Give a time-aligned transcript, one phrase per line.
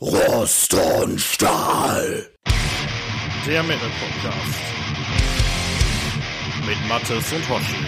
[0.00, 0.72] Rost
[1.02, 2.28] und Stahl.
[3.44, 4.60] Der Metal Podcast.
[6.64, 7.84] Mit Mattes und Hoshi.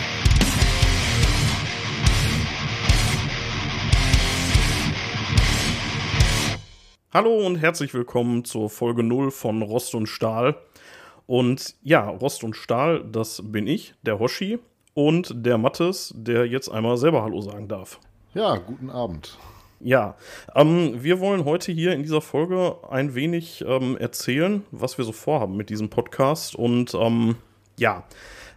[7.15, 10.57] Hallo und herzlich willkommen zur Folge 0 von Rost und Stahl.
[11.27, 14.59] Und ja, Rost und Stahl, das bin ich, der Hoshi
[14.95, 18.01] und der Mattes, der jetzt einmal selber Hallo sagen darf.
[18.35, 19.39] Ja, guten Abend.
[19.83, 20.17] Ja,
[20.55, 25.13] ähm, wir wollen heute hier in dieser Folge ein wenig ähm, erzählen, was wir so
[25.13, 27.37] vorhaben mit diesem Podcast und ähm,
[27.79, 28.05] ja,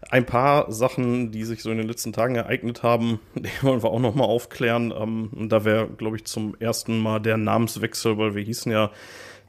[0.10, 3.90] ein paar Sachen, die sich so in den letzten Tagen ereignet haben, die wollen wir
[3.90, 4.94] auch nochmal aufklären.
[4.96, 8.92] Ähm, da wäre, glaube ich, zum ersten Mal der Namenswechsel, weil wir hießen ja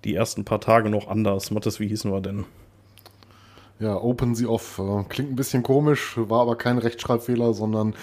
[0.05, 1.51] die ersten paar Tage noch anders.
[1.51, 2.45] Mathis, wie hießen wir denn?
[3.81, 4.79] Ja, Open Sie Off.
[4.79, 7.95] Äh, klingt ein bisschen komisch, war aber kein Rechtschreibfehler, sondern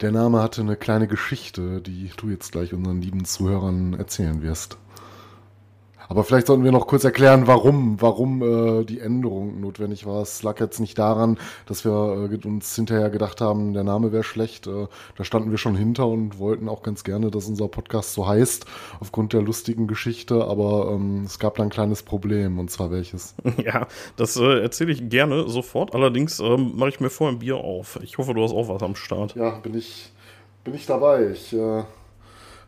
[0.00, 4.76] der Name hatte eine kleine Geschichte, die du jetzt gleich unseren lieben Zuhörern erzählen wirst.
[6.10, 10.22] Aber vielleicht sollten wir noch kurz erklären, warum, warum äh, die Änderung notwendig war.
[10.22, 14.24] Es lag jetzt nicht daran, dass wir äh, uns hinterher gedacht haben, der Name wäre
[14.24, 14.66] schlecht.
[14.66, 18.26] Äh, da standen wir schon hinter und wollten auch ganz gerne, dass unser Podcast so
[18.26, 18.66] heißt,
[18.98, 20.44] aufgrund der lustigen Geschichte.
[20.46, 23.36] Aber ähm, es gab da ein kleines Problem, und zwar welches?
[23.64, 25.94] Ja, das äh, erzähle ich gerne sofort.
[25.94, 28.00] Allerdings ähm, mache ich mir vorher ein Bier auf.
[28.02, 29.36] Ich hoffe, du hast auch was am Start.
[29.36, 30.10] Ja, bin ich,
[30.64, 31.30] bin ich dabei.
[31.30, 31.84] Ich äh,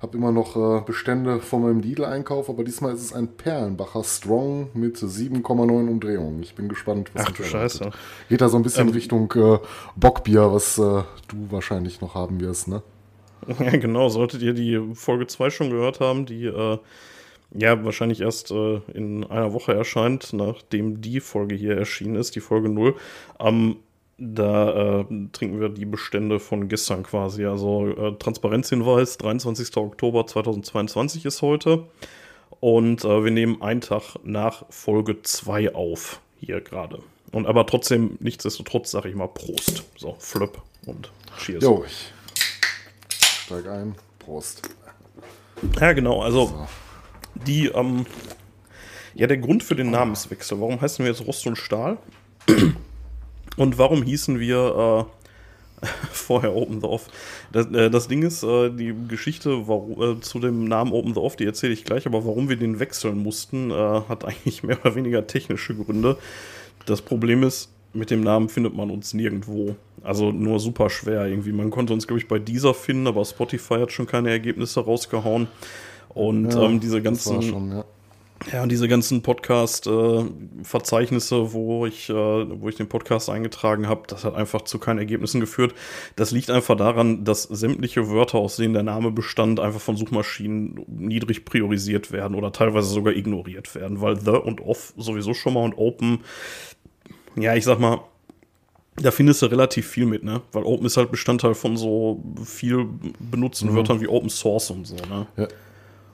[0.02, 4.70] habe immer noch äh, Bestände von meinem Lidl-Einkauf, aber diesmal ist es ein Perlenbacher Strong
[4.74, 6.42] mit 7,9 Umdrehungen.
[6.42, 7.90] Ich bin gespannt, was Ach du Scheiße.
[8.28, 9.58] Geht da so ein bisschen ähm, Richtung äh,
[9.94, 12.82] Bockbier, was äh, du wahrscheinlich noch haben wirst, ne?
[13.58, 14.08] Ja, genau.
[14.08, 16.78] Solltet ihr die Folge 2 schon gehört haben, die äh,
[17.54, 22.40] ja wahrscheinlich erst äh, in einer Woche erscheint, nachdem die Folge hier erschienen ist, die
[22.40, 22.96] Folge 0.
[23.38, 23.76] Ähm,
[24.22, 27.44] da äh, trinken wir die Bestände von gestern quasi.
[27.44, 29.76] Also äh, Transparenzhinweis, 23.
[29.76, 31.84] Oktober 2022 ist heute.
[32.60, 37.00] Und äh, wir nehmen einen Tag nach Folge 2 auf, hier gerade.
[37.32, 39.84] Und aber trotzdem, nichtsdestotrotz, sage ich mal Prost.
[39.96, 41.64] So, Flöpp und Cheers.
[41.64, 42.12] Jo, ich
[43.52, 43.96] steig ein.
[44.18, 44.62] Prost.
[45.80, 46.68] Ja, genau, also so.
[47.46, 48.06] die, ähm,
[49.14, 51.98] ja, der Grund für den Namenswechsel, warum heißen wir jetzt Rost und Stahl?
[53.56, 55.08] Und warum hießen wir
[55.82, 57.08] äh, vorher Open the Off?
[57.52, 61.20] Das, äh, das Ding ist, äh, die Geschichte warum, äh, zu dem Namen Open the
[61.20, 64.78] Off, die erzähle ich gleich, aber warum wir den wechseln mussten, äh, hat eigentlich mehr
[64.80, 66.16] oder weniger technische Gründe.
[66.86, 69.76] Das Problem ist, mit dem Namen findet man uns nirgendwo.
[70.02, 71.52] Also nur super schwer irgendwie.
[71.52, 75.48] Man konnte uns, glaube ich, bei dieser finden, aber Spotify hat schon keine Ergebnisse rausgehauen.
[76.08, 77.42] Und ja, ähm, diese ganzen.
[77.42, 77.84] Schon, ja.
[78.50, 84.02] Ja, und diese ganzen Podcast-Verzeichnisse, äh, wo ich, äh, wo ich den Podcast eingetragen habe,
[84.08, 85.74] das hat einfach zu keinen Ergebnissen geführt.
[86.16, 90.84] Das liegt einfach daran, dass sämtliche Wörter, aus denen der Name bestand, einfach von Suchmaschinen
[90.88, 95.64] niedrig priorisiert werden oder teilweise sogar ignoriert werden, weil the und off sowieso schon mal
[95.64, 96.20] und open,
[97.36, 98.00] ja, ich sag mal,
[98.96, 100.42] da findest du relativ viel mit, ne?
[100.52, 102.86] Weil Open ist halt Bestandteil von so viel
[103.18, 103.76] benutzten mhm.
[103.76, 105.26] Wörtern wie Open Source und so, ne?
[105.36, 105.48] Ja.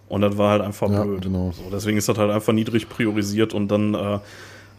[0.09, 1.23] Und das war halt einfach ja, blöd.
[1.23, 1.53] Genau.
[1.53, 4.19] So, deswegen ist das halt einfach niedrig priorisiert und dann äh,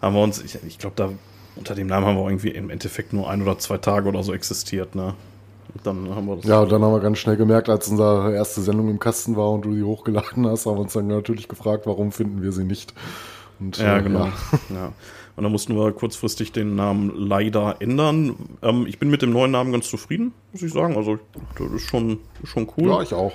[0.02, 1.10] haben wir uns, ich, ich glaube, da
[1.56, 4.34] unter dem Namen haben wir irgendwie im Endeffekt nur ein oder zwei Tage oder so
[4.34, 5.14] existiert, ne?
[5.74, 6.46] Und dann haben wir das.
[6.46, 9.52] Ja, und dann haben wir ganz schnell gemerkt, als unsere erste Sendung im Kasten war
[9.52, 12.64] und du sie hochgeladen hast, haben wir uns dann natürlich gefragt, warum finden wir sie
[12.64, 12.94] nicht.
[13.60, 14.26] Und, ja, äh, genau.
[14.26, 14.32] Ja.
[14.74, 14.94] ja.
[15.36, 18.36] Und dann mussten wir kurzfristig den Namen leider ändern.
[18.62, 20.98] Ähm, ich bin mit dem neuen Namen ganz zufrieden, muss ich sagen.
[20.98, 21.20] Also,
[21.58, 22.90] das ist schon, schon cool.
[22.90, 23.34] Ja, ich auch.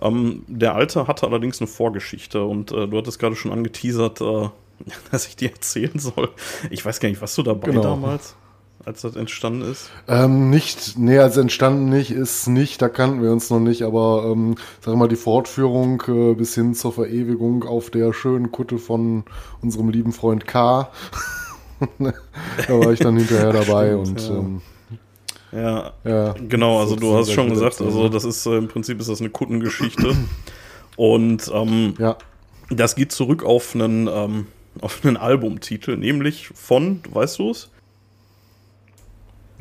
[0.00, 4.48] Ähm, der alte hatte allerdings eine Vorgeschichte und äh, du hattest gerade schon angeteasert, äh,
[5.10, 6.30] dass ich dir erzählen soll.
[6.70, 7.82] Ich weiß gar nicht, was du dabei genau.
[7.82, 8.36] damals?
[8.86, 9.90] als das entstanden ist?
[10.06, 14.30] Ähm, nicht, nee, als entstanden nicht, ist nicht, da kannten wir uns noch nicht, aber
[14.30, 19.24] ähm, sag mal, die Fortführung äh, bis hin zur Verewigung auf der schönen Kutte von
[19.60, 20.88] unserem lieben Freund K.
[21.98, 22.12] da
[22.68, 24.34] war ich dann hinterher dabei Stimmt, und ja.
[24.36, 24.62] ähm,
[25.56, 29.08] ja, ja genau, also du hast schon gesagt, also das ist äh, im Prinzip ist
[29.08, 30.14] das eine Kuttengeschichte.
[30.96, 32.16] Und ähm, ja.
[32.70, 34.46] das geht zurück auf einen, ähm,
[34.80, 37.70] auf einen Albumtitel, nämlich von, weißt du es?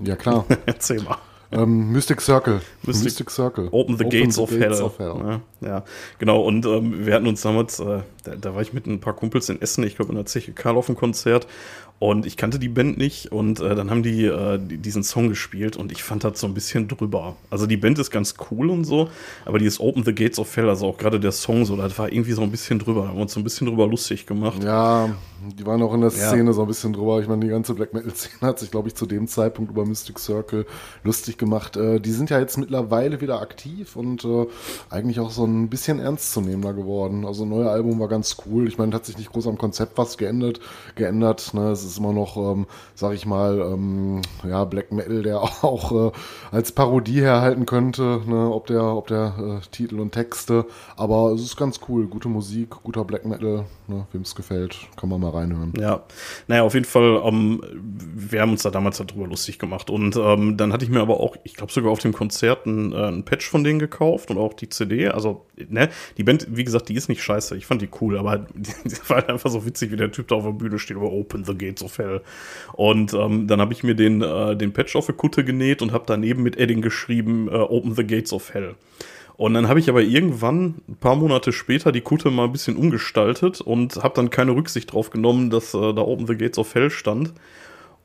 [0.04, 0.46] Ja, klar.
[0.66, 1.18] Erzähl mal.
[1.52, 2.62] Ähm, Mystic Circle.
[2.84, 3.69] Mystic, Mystic, Circle.
[3.72, 4.86] Open the Open Gates, the of, gates Hell.
[4.86, 5.42] of, Hell.
[5.62, 5.84] Ja, ja,
[6.19, 6.42] genau.
[6.42, 9.48] Und ähm, wir hatten uns damals, äh, da, da, war ich mit ein paar Kumpels
[9.50, 11.48] in Essen, ich glaube in der Zeche Karl auf dem Konzert.
[11.97, 15.30] Und ich kannte die Band nicht und äh, dann haben die, äh, die, diesen Song
[15.30, 17.38] gespielt und ich fand das so ein bisschen drüber.
[17.50, 19.09] Also die Band ist ganz cool und so,
[19.45, 21.97] aber die ist Open the Gates of Hell, also auch gerade der Song so, das
[21.97, 23.03] war irgendwie so ein bisschen drüber.
[23.03, 24.62] Da haben wir uns so ein bisschen drüber lustig gemacht.
[24.62, 25.15] Ja,
[25.53, 26.53] die waren auch in der Szene ja.
[26.53, 27.19] so ein bisschen drüber.
[27.19, 30.19] Ich meine, die ganze Black Metal-Szene hat sich, glaube ich, zu dem Zeitpunkt über Mystic
[30.19, 30.65] Circle
[31.03, 31.77] lustig gemacht.
[31.77, 34.47] Äh, die sind ja jetzt mittlerweile wieder aktiv und äh,
[34.89, 37.25] eigentlich auch so ein bisschen ernstzunehmender geworden.
[37.25, 38.68] Also ein neues Album war ganz cool.
[38.68, 40.59] Ich meine, hat sich nicht groß am Konzept was geändert.
[40.95, 41.69] geändert ne?
[41.71, 42.65] Es ist immer noch, ähm,
[42.95, 46.12] sag ich mal, ähm, ja, Black Metal, der auch äh,
[46.51, 48.50] als Parodie herhalten könnte, ne?
[48.51, 50.65] ob der, ob der äh, Titel und Texte.
[50.97, 52.07] Aber es ist ganz cool.
[52.07, 53.65] Gute Musik, guter Black Metal.
[53.88, 54.07] Ne?
[54.12, 55.74] Wem es gefällt, kann man mal reinhören.
[55.80, 56.04] Ja,
[56.48, 59.90] naja, auf jeden Fall, ähm, wir haben uns da damals darüber lustig gemacht.
[59.90, 62.94] Und ähm, dann hatte ich mir aber auch, ich glaube sogar auf dem Konzert ein,
[62.94, 65.10] äh, ein Patch von denen gekauft und auch die CD.
[65.10, 67.56] Also, ne, die Band, wie gesagt, die ist nicht scheiße.
[67.58, 70.28] Ich fand die cool, aber die, die war halt einfach so witzig, wie der Typ
[70.28, 72.22] da auf der Bühne steht über Open the Gates of Hell.
[72.74, 75.92] Und ähm, dann habe ich mir den, äh, den Patch auf die Kutte genäht und
[75.92, 78.76] habe daneben mit Edding geschrieben, äh, Open the Gates of Hell.
[79.38, 82.78] Und dann habe ich aber irgendwann, ein paar Monate später, die Kutte mal ein bisschen
[82.78, 86.74] umgestaltet und habe dann keine Rücksicht drauf genommen, dass äh, da Open the Gates of
[86.74, 87.34] Hell stand.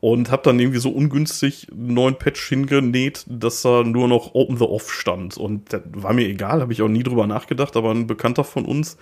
[0.01, 4.57] Und habe dann irgendwie so ungünstig einen neuen Patch hingenäht, dass da nur noch Open
[4.57, 5.37] the Off stand.
[5.37, 8.65] Und das war mir egal, habe ich auch nie drüber nachgedacht, aber ein Bekannter von
[8.65, 8.97] uns,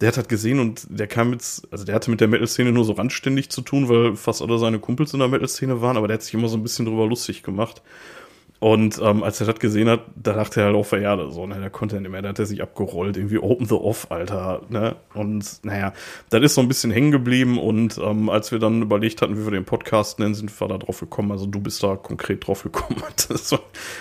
[0.00, 2.84] der hat halt gesehen und der kam jetzt, also der hatte mit der Metal-Szene nur
[2.84, 6.14] so randständig zu tun, weil fast alle seine Kumpels in der Metal-Szene waren, aber der
[6.14, 7.82] hat sich immer so ein bisschen drüber lustig gemacht.
[8.58, 11.60] Und ähm, als er das gesehen hat, da dachte er halt auch verjahrt, so, ne,
[11.60, 14.96] der konnte nicht mehr, da hat er sich abgerollt, irgendwie Open the Off, Alter, ne?
[15.12, 15.92] Und naja,
[16.30, 19.44] das ist so ein bisschen hängen geblieben und ähm, als wir dann überlegt hatten, wie
[19.44, 21.32] wir den Podcast nennen, sind wir da drauf gekommen.
[21.32, 23.02] Also du bist da konkret drauf gekommen.
[23.16, 23.58] das, ist so,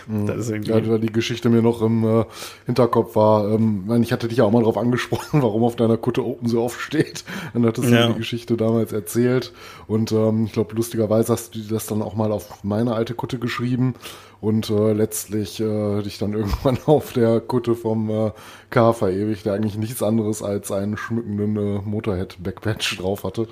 [0.07, 0.25] mhm.
[0.28, 2.25] das ist irgendwie ja, da die Geschichte mir noch im äh,
[2.66, 6.25] Hinterkopf war, ähm, ich hatte dich ja auch mal drauf angesprochen, warum auf deiner Kutte
[6.25, 7.25] Open so oft steht.
[7.54, 8.07] Dann hattest du ja.
[8.07, 9.52] mir die Geschichte damals erzählt
[9.88, 13.38] und ähm, ich glaube, lustigerweise hast du das dann auch mal auf meine alte Kutte
[13.38, 13.96] geschrieben
[14.41, 18.31] und äh, letztlich äh, dich dann irgendwann auf der Kutte vom äh,
[18.69, 23.47] Car verewigt, der eigentlich nichts anderes als einen schmückenden äh, Motorhead-Backpatch drauf hatte.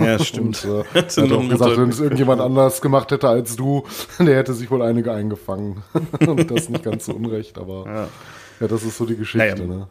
[0.00, 0.64] Ja, stimmt.
[0.64, 3.84] und, äh, er hat auch gesagt, wenn es irgendjemand anders gemacht hätte als du,
[4.18, 5.82] der hätte sich wohl einige eingefangen.
[6.26, 8.08] und das nicht ganz so unrecht, aber ja,
[8.60, 9.66] ja das ist so die Geschichte.
[9.66, 9.88] Naja, ne?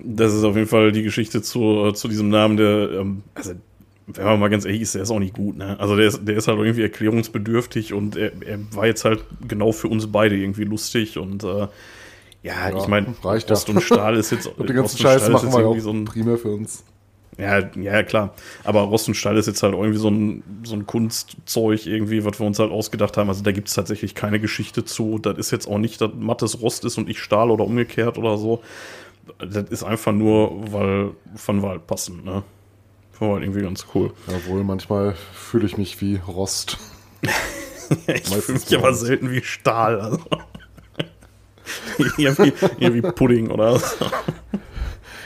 [0.00, 3.54] Das ist auf jeden Fall die Geschichte zu, äh, zu diesem Namen, der, ähm, also
[4.14, 5.78] wenn man mal ganz ehrlich ist, der ist auch nicht gut, ne?
[5.78, 9.72] Also der ist, der ist halt irgendwie erklärungsbedürftig und er, er war jetzt halt genau
[9.72, 11.68] für uns beide irgendwie lustig und äh,
[12.42, 14.46] ja, ja, ich meine, Rost und Stahl ist jetzt.
[14.58, 16.84] und den ganzen Scheiß machen wir auch so ein, primär für uns.
[17.36, 18.34] Ja, ja, klar.
[18.64, 22.40] Aber Rost und Stahl ist jetzt halt irgendwie so ein, so ein Kunstzeug irgendwie, was
[22.40, 23.28] wir uns halt ausgedacht haben.
[23.28, 25.18] Also da gibt es tatsächlich keine Geschichte zu.
[25.18, 28.38] Das ist jetzt auch nicht, dass Mattes Rost ist und ich Stahl oder umgekehrt oder
[28.38, 28.60] so.
[29.38, 32.42] Das ist einfach nur, weil von Wald passen, ne?
[33.20, 34.12] War halt irgendwie ganz cool.
[34.28, 36.78] Jawohl, manchmal fühle ich mich wie Rost.
[38.06, 40.00] ich fühle mich aber selten wie Stahl.
[40.00, 40.20] Also.
[42.18, 44.06] eher, wie, eher wie Pudding oder so.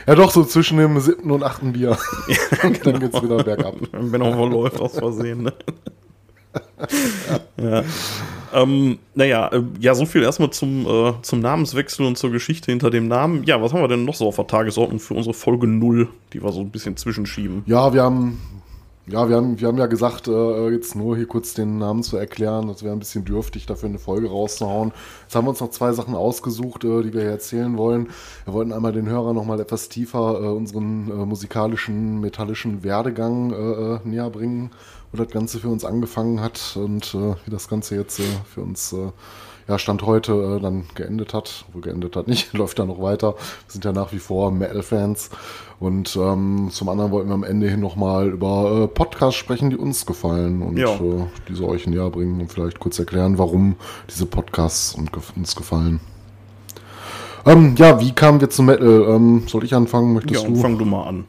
[0.06, 1.96] Ja, doch, so zwischen dem siebten und achten Bier.
[2.28, 2.78] Ja, genau.
[2.84, 3.74] Dann geht's wieder bergab.
[3.92, 5.52] Wenn auch mal läuft aus Versehen, ne?
[7.56, 7.84] ja.
[8.52, 12.90] Ähm, naja, äh, ja, so viel erstmal zum, äh, zum Namenswechsel und zur Geschichte hinter
[12.90, 13.44] dem Namen.
[13.44, 16.42] Ja, was haben wir denn noch so auf der Tagesordnung für unsere Folge 0, die
[16.42, 17.62] wir so ein bisschen zwischenschieben?
[17.66, 18.38] Ja, wir haben
[19.08, 22.16] ja, wir haben, wir haben ja gesagt, äh, jetzt nur hier kurz den Namen zu
[22.16, 24.92] erklären, das wäre ein bisschen dürftig, dafür eine Folge rauszuhauen.
[25.22, 28.10] Jetzt haben wir uns noch zwei Sachen ausgesucht, äh, die wir hier erzählen wollen.
[28.44, 33.56] Wir wollten einmal den Hörern nochmal etwas tiefer äh, unseren äh, musikalischen, metallischen Werdegang äh,
[33.56, 34.70] äh, näher bringen,
[35.12, 38.62] wo das Ganze für uns angefangen hat und äh, wie das Ganze jetzt äh, für
[38.62, 39.10] uns äh,
[39.68, 41.64] ja, Stand heute äh, dann geendet hat.
[41.68, 43.34] Obwohl geendet hat nicht, läuft ja noch weiter.
[43.34, 45.30] Wir sind ja nach wie vor Metal-Fans.
[45.78, 49.76] Und ähm, zum anderen wollten wir am Ende hin nochmal über äh, Podcasts sprechen, die
[49.76, 50.94] uns gefallen und ja.
[50.94, 53.76] äh, diese euch näher bringen und vielleicht kurz erklären, warum
[54.08, 56.00] diese Podcasts uns gefallen.
[57.44, 59.06] Ähm, ja, wie kamen wir zum Metal?
[59.08, 60.14] Ähm, soll ich anfangen?
[60.14, 60.54] Möchtest ja, du?
[60.54, 61.24] fang du mal an.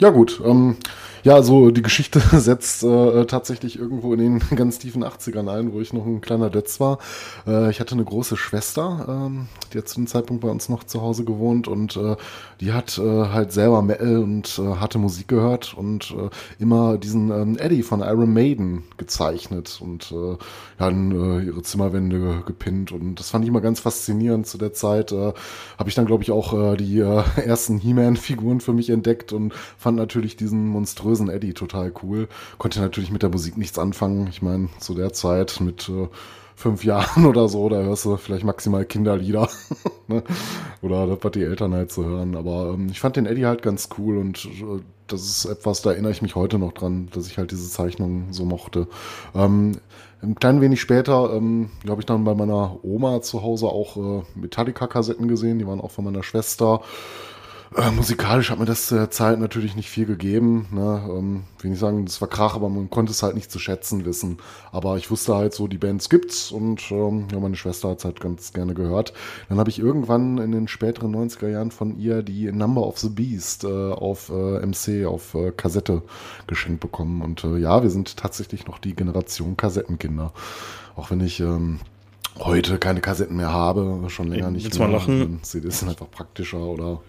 [0.00, 0.40] Ja, gut.
[0.44, 0.76] Ähm,
[1.22, 5.80] ja, so die Geschichte setzt äh, tatsächlich irgendwo in den ganz tiefen 80ern ein, wo
[5.80, 6.98] ich noch ein kleiner Dötz war.
[7.46, 10.84] Äh, ich hatte eine große Schwester, ähm, die hat zu dem Zeitpunkt bei uns noch
[10.84, 12.16] zu Hause gewohnt und äh,
[12.60, 17.30] die hat äh, halt selber Metal und äh, harte Musik gehört und äh, immer diesen
[17.30, 20.36] ähm, Eddie von Iron Maiden gezeichnet und äh,
[20.80, 25.12] ja, äh, ihre Zimmerwände gepinnt und das fand ich immer ganz faszinierend zu der Zeit.
[25.12, 25.32] Äh,
[25.78, 29.54] Habe ich dann, glaube ich, auch äh, die äh, ersten He-Man-Figuren für mich entdeckt und
[29.78, 32.28] fand natürlich diesen monströsen monströsen Eddie total cool.
[32.58, 34.28] Konnte natürlich mit der Musik nichts anfangen.
[34.28, 36.08] Ich meine, zu der Zeit mit äh,
[36.56, 39.48] fünf Jahren oder so, da hörst du vielleicht maximal Kinderlieder.
[40.08, 40.22] ne?
[40.80, 42.36] Oder das, was die Eltern halt so hören.
[42.36, 45.90] Aber ähm, ich fand den Eddie halt ganz cool und äh, das ist etwas, da
[45.90, 48.88] erinnere ich mich heute noch dran, dass ich halt diese Zeichnung so mochte.
[49.34, 49.76] Ähm,
[50.22, 54.22] ein klein wenig später ähm, habe ich dann bei meiner Oma zu Hause auch äh,
[54.36, 56.80] Metallica-Kassetten gesehen, die waren auch von meiner Schwester.
[57.76, 60.66] Äh, musikalisch hat mir das zu der Zeit natürlich nicht viel gegeben.
[60.72, 61.02] Ne?
[61.08, 64.04] Ähm, will nicht sagen, das war Krach, aber man konnte es halt nicht zu schätzen
[64.04, 64.38] wissen.
[64.72, 68.04] Aber ich wusste halt so, die Bands gibt's und ähm, ja, meine Schwester hat es
[68.04, 69.14] halt ganz gerne gehört.
[69.48, 73.08] Dann habe ich irgendwann in den späteren 90er Jahren von ihr die Number of the
[73.08, 76.02] Beast äh, auf äh, MC, auf äh, Kassette
[76.46, 77.22] geschenkt bekommen.
[77.22, 80.32] Und äh, ja, wir sind tatsächlich noch die Generation Kassettenkinder.
[80.94, 81.80] Auch wenn ich ähm,
[82.38, 84.98] heute keine Kassetten mehr habe, schon länger nicht Willst du mal mehr.
[84.98, 85.38] lachen?
[85.42, 87.00] CDs sind einfach praktischer oder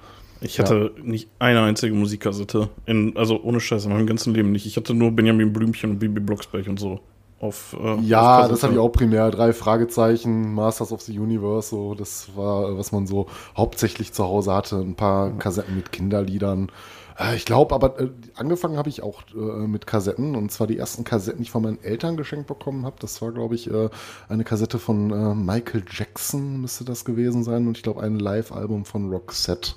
[0.43, 2.69] Ich hatte nicht eine einzige Musikkassette.
[2.85, 4.65] In, also ohne Scheiß, in meinem ganzen Leben nicht.
[4.65, 6.99] Ich hatte nur Benjamin Blümchen und Bibi Blocksberg und so.
[7.39, 9.29] Auf, äh, Ja, auf das hatte ich auch primär.
[9.29, 14.53] Drei Fragezeichen, Masters of the Universe, so, das war, was man so hauptsächlich zu Hause
[14.53, 14.77] hatte.
[14.77, 16.71] Ein paar Kassetten mit Kinderliedern.
[17.17, 20.77] Äh, Ich glaube, aber äh, angefangen habe ich auch äh, mit Kassetten und zwar die
[20.77, 22.95] ersten Kassetten, die ich von meinen Eltern geschenkt bekommen habe.
[22.99, 23.89] Das war, glaube ich, äh,
[24.29, 28.85] eine Kassette von äh, Michael Jackson, müsste das gewesen sein und ich glaube ein Live-Album
[28.85, 29.73] von Roxette.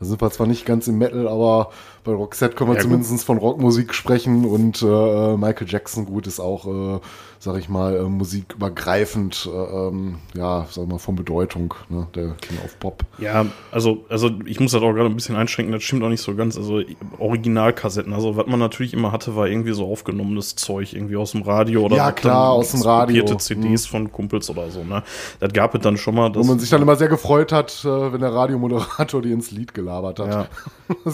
[0.00, 1.70] Da sind wir zwar nicht ganz im Metal, aber
[2.02, 6.40] bei Roxette können wir Ja, zumindest von Rockmusik sprechen und äh, Michael Jackson gut ist
[6.40, 7.00] auch, äh,
[7.38, 12.08] sag ich mal, musikübergreifend, äh, ähm, ja, sag mal, von Bedeutung, ne?
[12.16, 13.04] der King of Pop.
[13.18, 16.22] Ja, also, also ich muss das auch gerade ein bisschen einschränken, das stimmt auch nicht
[16.22, 16.56] so ganz.
[16.56, 16.71] Also
[17.18, 21.42] Originalkassetten, also was man natürlich immer hatte, war irgendwie so aufgenommenes Zeug, irgendwie aus dem
[21.42, 23.22] Radio oder Ja, klar, aus dem Radio.
[23.22, 25.02] kopierte CDs von Kumpels oder so, ne?
[25.40, 26.34] Das gab es dann schon mal.
[26.34, 29.74] Wo man sich dann immer sehr gefreut hat, äh, wenn der Radiomoderator die ins Lied
[29.74, 30.28] gelabert hat.
[30.28, 30.46] ja.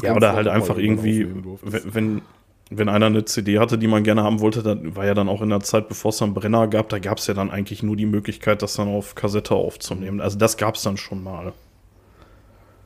[0.03, 1.27] Ja, oder halt einfach irgendwie,
[1.62, 2.23] wenn,
[2.71, 5.41] wenn einer eine CD hatte, die man gerne haben wollte, dann war ja dann auch
[5.41, 7.97] in der Zeit, bevor es dann Brenner gab, da gab es ja dann eigentlich nur
[7.97, 10.21] die Möglichkeit, das dann auf Kassette aufzunehmen.
[10.21, 11.53] Also das gab es dann schon mal.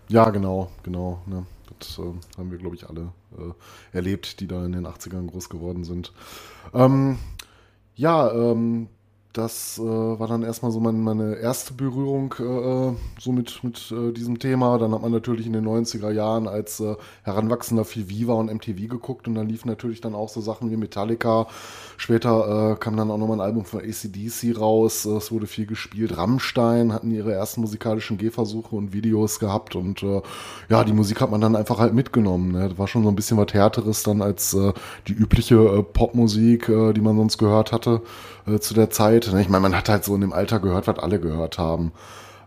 [0.09, 1.23] Ja, genau, genau.
[1.27, 1.47] Ne?
[1.99, 5.85] Äh, haben wir, glaube ich, alle äh, erlebt, die da in den 80ern groß geworden
[5.85, 6.13] sind.
[6.75, 7.19] Ähm,
[7.95, 8.89] ja, ähm,
[9.33, 14.13] das äh, war dann erstmal so mein, meine erste Berührung äh, so mit, mit äh,
[14.13, 14.77] diesem Thema.
[14.77, 18.89] Dann hat man natürlich in den 90er Jahren als äh, Heranwachsender viel Viva und MTV
[18.89, 21.47] geguckt und dann liefen natürlich dann auch so Sachen wie Metallica.
[22.03, 25.07] Später äh, kam dann auch nochmal ein Album von ACDC raus.
[25.07, 26.17] Äh, Es wurde viel gespielt.
[26.17, 30.21] Rammstein hatten ihre ersten musikalischen Gehversuche und Videos gehabt und äh,
[30.69, 32.51] ja, die Musik hat man dann einfach halt mitgenommen.
[32.51, 32.71] Ne?
[32.71, 34.73] Das war schon so ein bisschen was Härteres dann als äh,
[35.07, 38.03] die übliche äh, Popmusik, äh, die man sonst gehört hatte
[38.49, 39.31] äh, zu der Zeit.
[39.33, 39.41] Ne?
[39.41, 41.93] Ich meine, man hat halt so in dem Alter gehört, was alle gehört haben.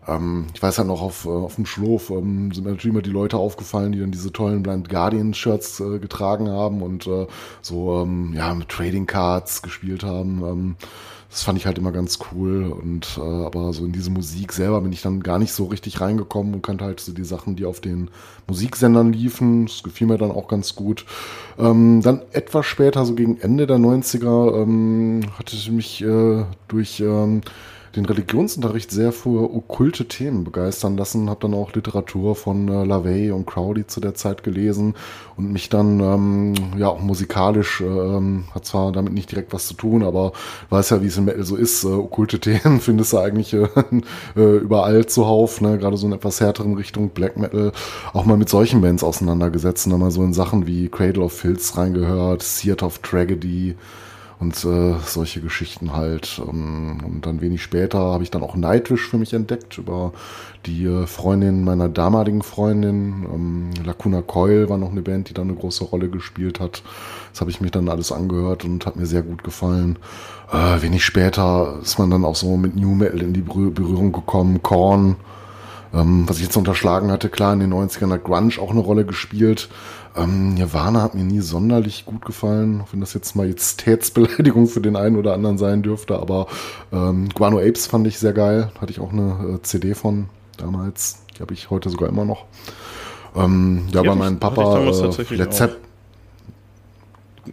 [0.06, 3.02] Ähm, ich weiß halt noch, auf, äh, auf dem Schlof ähm, sind mir natürlich immer
[3.02, 7.26] die Leute aufgefallen, die dann diese tollen Blind Guardian-Shirts äh, getragen haben und äh,
[7.62, 10.42] so ähm, ja, mit Trading Cards gespielt haben.
[10.44, 10.76] Ähm,
[11.36, 12.64] das fand ich halt immer ganz cool.
[12.64, 16.00] Und äh, aber so in diese Musik selber bin ich dann gar nicht so richtig
[16.00, 18.10] reingekommen und kannte halt so die Sachen, die auf den
[18.46, 19.66] Musiksendern liefen.
[19.66, 21.04] Das gefiel mir dann auch ganz gut.
[21.58, 27.02] Ähm, dann etwas später, so gegen Ende der 90er, ähm, hatte ich mich äh, durch
[27.96, 31.30] den Religionsunterricht sehr für okkulte Themen begeistern lassen.
[31.30, 34.94] Habe dann auch Literatur von äh, LaVey und Crowley zu der Zeit gelesen
[35.36, 39.74] und mich dann ähm, ja auch musikalisch ähm, hat zwar damit nicht direkt was zu
[39.74, 40.32] tun, aber
[40.68, 41.84] weiß ja, wie es im Metal so ist.
[41.84, 43.68] Äh, okkulte Themen findest du eigentlich äh,
[44.36, 45.78] äh, überall zuhauf, ne?
[45.78, 47.72] gerade so in etwas härteren Richtung Black Metal.
[48.12, 51.32] Auch mal mit solchen Bands auseinandergesetzt und dann mal so in Sachen wie Cradle of
[51.32, 53.74] Filth reingehört, Theater of Tragedy
[54.38, 56.40] und äh, solche Geschichten halt.
[56.46, 60.12] Ähm, und dann wenig später habe ich dann auch Nightwish für mich entdeckt über
[60.66, 63.26] die äh, Freundin meiner damaligen Freundin.
[63.32, 66.82] Ähm, Lacuna Coil war noch eine Band, die da eine große Rolle gespielt hat.
[67.32, 69.98] Das habe ich mich dann alles angehört und hat mir sehr gut gefallen.
[70.52, 74.12] Äh, wenig später ist man dann auch so mit New Metal in die Berühr- Berührung
[74.12, 74.62] gekommen.
[74.62, 75.16] Korn,
[75.94, 79.06] ähm, was ich jetzt unterschlagen hatte, klar, in den 90ern hat Grunge auch eine Rolle
[79.06, 79.68] gespielt.
[80.16, 84.96] Ähm, Nirvana hat mir nie sonderlich gut gefallen, auch wenn das jetzt Majestätsbeleidigung für den
[84.96, 86.46] einen oder anderen sein dürfte, aber
[86.92, 88.70] ähm, Guano Apes fand ich sehr geil.
[88.80, 92.44] Hatte ich auch eine äh, CD von damals, die habe ich heute sogar immer noch.
[93.34, 95.60] Ähm, ja, bei meinem Papa, äh, Led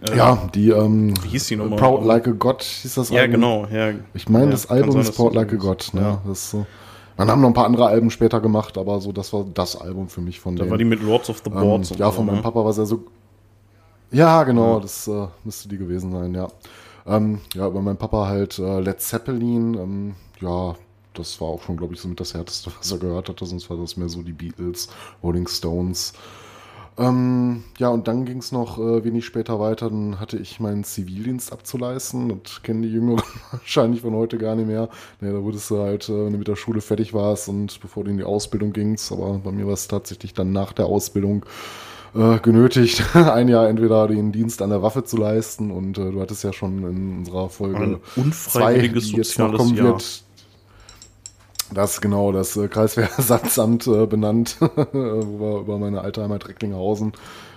[0.10, 1.78] Äh, ja, die ähm, Wie hieß die nochmal?
[1.78, 3.34] Proud Like a God hieß das Ja, Album.
[3.34, 3.68] genau.
[3.72, 5.90] Ja, Ich meine, Ja, das Album sein, ist Proud Like a God.
[5.94, 6.02] Ne?
[6.02, 6.22] Ja.
[6.26, 6.66] Das ist so.
[7.18, 10.10] Dann haben noch ein paar andere Alben später gemacht, aber so, das war das Album
[10.10, 10.72] für mich von Da denen.
[10.72, 11.92] war die mit Lords of the ähm, Boards.
[11.92, 12.42] und ja, von meinem ne?
[12.42, 13.04] Papa war sehr so.
[14.12, 16.48] Ja, genau, das äh, müsste die gewesen sein, ja.
[17.06, 20.76] Ähm, ja, über meinen Papa halt äh, Led Zeppelin, ähm, ja,
[21.14, 23.70] das war auch schon, glaube ich, so mit das Härteste, was er gehört hatte, sonst
[23.70, 24.88] war das mehr so die Beatles,
[25.22, 26.14] Rolling Stones.
[26.98, 30.84] Ähm, ja, und dann ging es noch äh, wenig später weiter, dann hatte ich meinen
[30.84, 34.90] Zivildienst abzuleisten und kennen die Jüngeren wahrscheinlich von heute gar nicht mehr.
[35.20, 38.04] Ne, da wurdest du halt, äh, wenn du mit der Schule fertig warst und bevor
[38.04, 41.46] du in die Ausbildung gingst, aber bei mir war es tatsächlich dann nach der Ausbildung
[42.16, 46.22] äh, genötigt, ein Jahr entweder den Dienst an der Waffe zu leisten und äh, du
[46.22, 49.88] hattest ja schon in unserer Folge Ein zwei, unfreiwilliges die jetzt noch kommen Jahr.
[49.88, 50.23] wird,
[51.74, 57.14] Das genau das äh, Kreiswehrersatzamt äh, benannt, wo wir über meine alte Heimat Recklinghausen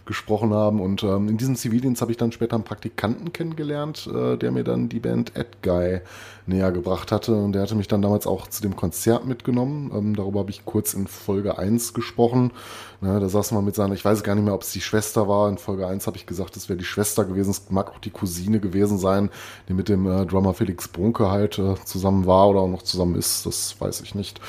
[0.07, 0.81] gesprochen haben.
[0.81, 4.65] Und ähm, in diesem Zivildienst habe ich dann später einen Praktikanten kennengelernt, äh, der mir
[4.65, 6.01] dann die Band Ed Guy
[6.47, 7.35] näher gebracht hatte.
[7.35, 9.91] Und der hatte mich dann damals auch zu dem Konzert mitgenommen.
[9.95, 12.53] Ähm, darüber habe ich kurz in Folge 1 gesprochen.
[13.01, 15.29] Ne, da saß man mit seiner, ich weiß gar nicht mehr, ob es die Schwester
[15.29, 15.49] war.
[15.49, 17.51] In Folge 1 habe ich gesagt, es wäre die Schwester gewesen.
[17.51, 19.31] Es mag auch die Cousine gewesen sein,
[19.69, 23.17] die mit dem äh, Drummer Felix Brunke halt äh, zusammen war oder auch noch zusammen
[23.17, 23.45] ist.
[23.45, 24.41] Das weiß ich nicht.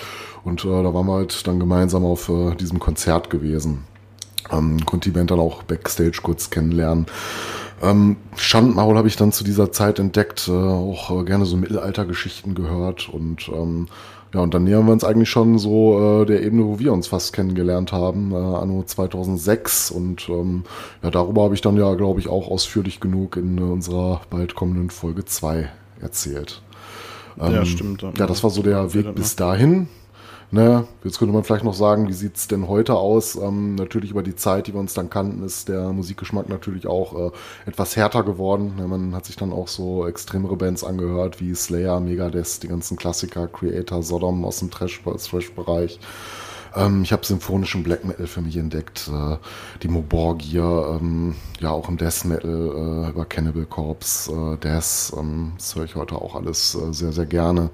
[0.43, 3.83] Und äh, da waren wir halt dann gemeinsam auf äh, diesem Konzert gewesen.
[4.51, 7.07] Ähm, konnte die Band dann auch Backstage kurz kennenlernen.
[7.81, 12.55] Ähm, Schandmaul habe ich dann zu dieser Zeit entdeckt, äh, auch äh, gerne so Mittelaltergeschichten
[12.55, 13.87] gehört und ähm,
[14.33, 17.07] ja, und dann nähern wir uns eigentlich schon so äh, der Ebene, wo wir uns
[17.07, 19.89] fast kennengelernt haben, äh, anno 2006.
[19.89, 20.63] Und ähm,
[21.01, 24.53] ja, darüber habe ich dann ja, glaube ich, auch ausführlich genug in äh, unserer bald
[24.53, 25.69] kommenden Folge 2
[26.01, 26.61] erzählt.
[27.39, 28.01] Ähm, ja, stimmt.
[28.01, 29.87] Ja, das war so der Weg bis dahin.
[30.49, 33.35] Ne, jetzt könnte man vielleicht noch sagen, wie sieht's denn heute aus?
[33.35, 37.31] Ähm, natürlich über die Zeit, die wir uns dann kannten, ist der Musikgeschmack natürlich auch
[37.31, 37.31] äh,
[37.65, 38.75] etwas härter geworden.
[38.77, 42.95] Ne, man hat sich dann auch so extremere Bands angehört, wie Slayer, Megadeth, die ganzen
[42.95, 45.99] Klassiker, Creator, Sodom aus dem Trash-Bereich.
[46.75, 49.35] Ähm, ich habe symphonischen Black Metal für mich entdeckt, äh,
[49.83, 55.51] die Moborgia, ähm, ja auch im Death Metal äh, über Cannibal Corpse, äh, Death, ähm,
[55.57, 57.69] das höre ich heute auch alles sehr, sehr gerne.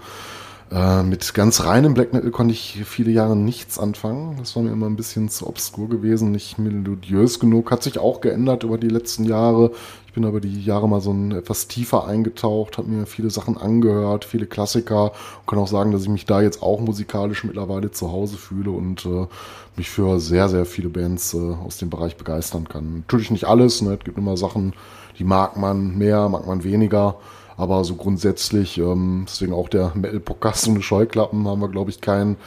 [0.74, 4.38] Äh, mit ganz reinem Black Metal konnte ich viele Jahre nichts anfangen.
[4.39, 7.70] Das war mir immer ein bisschen zu obskur gewesen, nicht melodiös genug.
[7.70, 9.72] Hat sich auch geändert über die letzten Jahre.
[10.08, 13.58] Ich bin aber die Jahre mal so ein etwas tiefer eingetaucht, habe mir viele Sachen
[13.58, 17.92] angehört, viele Klassiker und kann auch sagen, dass ich mich da jetzt auch musikalisch mittlerweile
[17.92, 19.27] zu Hause fühle und äh,
[19.75, 22.98] mich für sehr, sehr viele Bands äh, aus dem Bereich begeistern kann.
[23.08, 23.94] Natürlich nicht alles, ne?
[23.94, 24.74] es gibt immer Sachen,
[25.20, 27.15] die mag man mehr, mag man weniger.
[27.58, 32.38] Aber so grundsätzlich, ähm, deswegen auch der Metal-Podcast ohne Scheuklappen, haben wir, glaube ich, keinen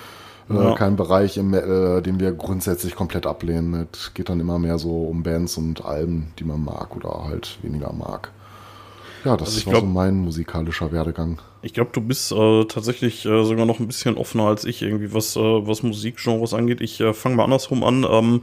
[0.50, 0.74] äh, ja.
[0.74, 3.88] keinen Bereich im Metal, den wir grundsätzlich komplett ablehnen.
[3.92, 7.58] Es geht dann immer mehr so um Bands und Alben, die man mag oder halt
[7.62, 8.30] weniger mag.
[9.24, 11.40] Ja, das also war glaub, so mein musikalischer Werdegang.
[11.62, 15.12] Ich glaube, du bist äh, tatsächlich äh, sogar noch ein bisschen offener als ich, irgendwie,
[15.12, 16.80] was, äh, was Musikgenres angeht.
[16.80, 18.06] Ich äh, fange mal andersrum an.
[18.08, 18.42] Ähm,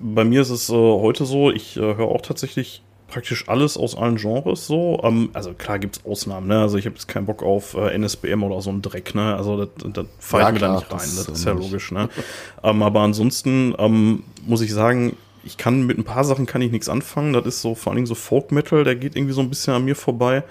[0.00, 4.16] bei mir ist es äh, heute so, ich höre auch tatsächlich praktisch alles aus allen
[4.16, 5.00] Genres so.
[5.02, 6.60] Ähm, also klar gibt es Ausnahmen, ne?
[6.60, 9.36] Also ich habe jetzt keinen Bock auf äh, NSBM oder so ein Dreck, ne?
[9.36, 12.08] Also das, ich ja, mir da nicht rein, das, das ist ja logisch, ne?
[12.62, 16.72] ähm, aber ansonsten ähm, muss ich sagen, ich kann mit ein paar Sachen kann ich
[16.72, 17.32] nichts anfangen.
[17.32, 19.74] Das ist so vor allen Dingen so Folk Metal, der geht irgendwie so ein bisschen
[19.74, 20.42] an mir vorbei.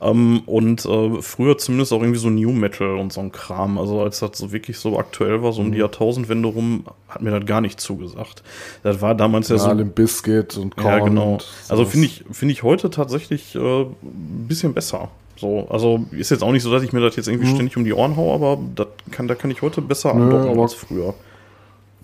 [0.00, 3.78] Ähm, und äh, früher zumindest auch irgendwie so New Metal und so ein Kram.
[3.78, 5.82] Also als das so wirklich so aktuell war, so um die mhm.
[5.82, 8.42] Jahrtausendwende rum, hat mir das gar nicht zugesagt.
[8.82, 9.72] Das war damals ja, ja so.
[9.72, 10.98] Limp Biscuit und Korn.
[10.98, 11.38] Ja, genau.
[11.68, 15.08] Also finde ich, finde ich heute tatsächlich äh, ein bisschen besser.
[15.38, 17.54] So, also ist jetzt auch nicht so, dass ich mir das jetzt irgendwie mhm.
[17.54, 20.74] ständig um die Ohren haue, aber das kann, da kann ich heute besser andocken als
[20.74, 21.14] früher.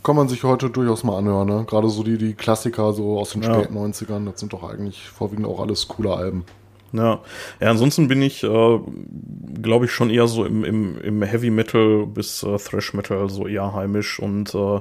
[0.02, 1.64] Kann man sich heute durchaus mal anhören, ne?
[1.66, 3.54] Gerade so die, die Klassiker so aus den ja.
[3.54, 6.44] späten 90ern, das sind doch eigentlich vorwiegend auch alles coole Alben.
[6.92, 7.20] Ja,
[7.60, 8.78] ja ansonsten bin ich, äh,
[9.60, 13.46] glaube ich, schon eher so im, im, im Heavy Metal bis äh, Thrash Metal so
[13.46, 14.80] eher heimisch und äh,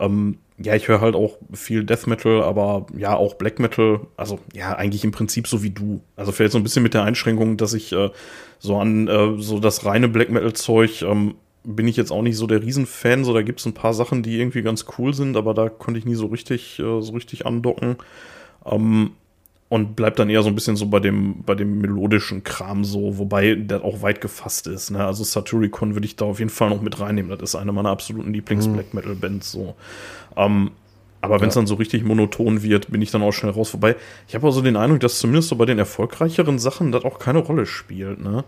[0.00, 4.00] ähm, ja, ich höre halt auch viel Death Metal, aber ja, auch Black Metal.
[4.16, 6.00] Also ja, eigentlich im Prinzip so wie du.
[6.16, 8.10] Also vielleicht so ein bisschen mit der Einschränkung, dass ich äh,
[8.58, 12.36] so an äh, so das reine Black Metal Zeug ähm, bin ich jetzt auch nicht
[12.36, 13.24] so der Riesenfan.
[13.24, 15.98] So, da gibt es ein paar Sachen, die irgendwie ganz cool sind, aber da konnte
[15.98, 17.96] ich nie so richtig, äh, so richtig andocken.
[18.64, 19.12] Ähm,
[19.68, 23.18] und bleibt dann eher so ein bisschen so bei dem, bei dem melodischen Kram so,
[23.18, 24.90] wobei der auch weit gefasst ist.
[24.90, 25.04] Ne?
[25.04, 27.30] Also Saturicon würde ich da auf jeden Fall noch mit reinnehmen.
[27.30, 29.00] Das ist eine meiner absoluten Lieblings-Black mhm.
[29.00, 29.74] Metal-Bands so.
[30.36, 30.70] Ähm,
[31.20, 31.60] aber wenn es ja.
[31.60, 33.74] dann so richtig monoton wird, bin ich dann auch schnell raus.
[33.74, 37.04] Wobei, ich habe auch so den Eindruck, dass zumindest so bei den erfolgreicheren Sachen das
[37.04, 38.44] auch keine Rolle spielt, ne?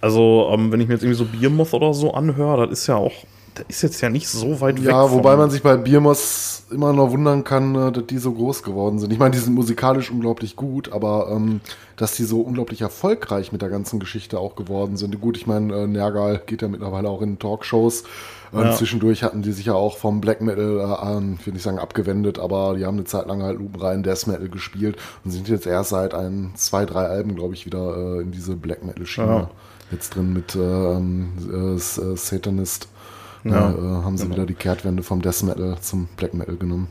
[0.00, 2.96] Also, ähm, wenn ich mir jetzt irgendwie so Biermoth oder so anhöre, das ist ja
[2.96, 3.12] auch
[3.54, 4.90] das ist jetzt ja nicht so weit weg.
[4.90, 8.62] Ja, wobei man sich bei Biermos immer noch wundern kann, äh, dass die so groß
[8.62, 9.12] geworden sind.
[9.12, 11.60] Ich meine, die sind musikalisch unglaublich gut, aber ähm,
[11.96, 15.20] dass die so unglaublich erfolgreich mit der ganzen Geschichte auch geworden sind.
[15.20, 18.04] Gut, ich meine, äh, Nergal geht ja mittlerweile auch in Talkshows.
[18.54, 18.72] Ähm, ja.
[18.72, 22.38] Zwischendurch hatten die sich ja auch vom Black Metal, äh, ähm, will nicht sagen abgewendet,
[22.38, 25.90] aber die haben eine Zeit lang halt lupenrein Death Metal gespielt und sind jetzt erst
[25.90, 29.50] seit ein, zwei, drei Alben, glaube ich, wieder äh, in diese Black Metal Schiene ja.
[29.90, 32.88] jetzt drin mit äh, ähm, äh, äh Satanist.
[33.44, 34.36] Ja, äh, haben sie genau.
[34.36, 36.88] wieder die Kehrtwende vom Death Metal zum Black Metal genommen.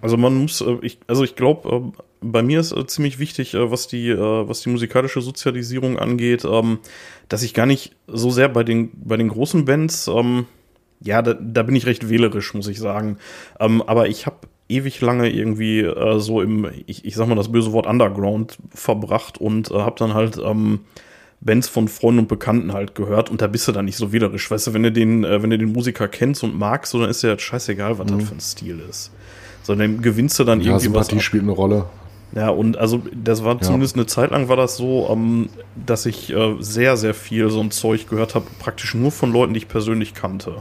[0.00, 3.54] Also man muss, äh, ich, also ich glaube, äh, bei mir ist äh, ziemlich wichtig,
[3.54, 6.78] was die, was die musikalische Sozialisierung angeht, ähm,
[7.28, 10.46] dass ich gar nicht so sehr bei den, bei den großen Bands, ähm,
[11.00, 13.18] ja, da, da bin ich recht wählerisch, muss ich sagen.
[13.60, 17.52] Ähm, aber ich habe ewig lange irgendwie äh, so im, ich, ich sag mal das
[17.52, 20.80] böse Wort Underground verbracht und äh, habe dann halt ähm,
[21.44, 24.50] Bands von Freunden und Bekannten halt gehört und da bist du dann nicht so widerlich.
[24.50, 27.10] Weißt du, wenn du den, äh, wenn du den Musiker kennst und magst, so, dann
[27.10, 28.18] ist ja scheißegal, was mhm.
[28.18, 29.10] das für ein Stil ist.
[29.62, 31.18] So, dann gewinnst du dann ja, irgendwie Sympathie was.
[31.18, 31.22] Ab.
[31.22, 31.86] spielt eine Rolle.
[32.34, 33.60] Ja, und also das war ja.
[33.60, 35.48] zumindest eine Zeit lang war das so, ähm,
[35.86, 39.54] dass ich äh, sehr, sehr viel so ein Zeug gehört habe, praktisch nur von Leuten,
[39.54, 40.56] die ich persönlich kannte.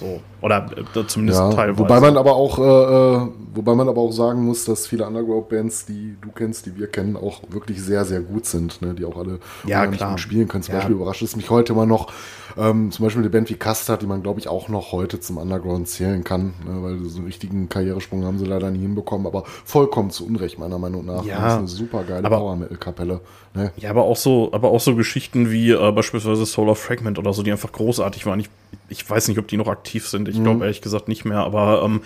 [0.00, 0.20] So.
[0.40, 1.78] Oder äh, zumindest ja, teilweise.
[1.78, 5.86] Wobei man aber auch, äh, äh, wobei man aber auch sagen muss, dass viele Underground-Bands,
[5.86, 8.94] die du kennst, die wir kennen, auch wirklich sehr, sehr gut sind, ne?
[8.94, 10.18] die auch alle ja, klar.
[10.18, 10.62] spielen können.
[10.62, 10.80] Zum ja.
[10.80, 12.12] Beispiel überrascht es mich heute immer noch,
[12.56, 15.38] ähm, zum Beispiel eine Band wie Custard, die man, glaube ich, auch noch heute zum
[15.38, 16.82] Underground zählen kann, ne?
[16.82, 20.78] weil so einen richtigen Karrieresprung haben sie leider nie hinbekommen, aber vollkommen zu Unrecht, meiner
[20.78, 21.24] Meinung nach.
[21.24, 23.20] Ja, das ist eine super geile Power-Metal-Kapelle.
[23.54, 23.72] Ne?
[23.76, 27.42] Ja, aber auch so, aber auch so Geschichten wie äh, beispielsweise Solar Fragment oder so,
[27.42, 28.40] die einfach großartig waren.
[28.40, 28.50] Ich,
[28.88, 30.28] ich weiß nicht, ob die noch aktiv sind.
[30.28, 30.44] Ich mhm.
[30.44, 32.02] glaube ehrlich gesagt nicht mehr, aber ähm,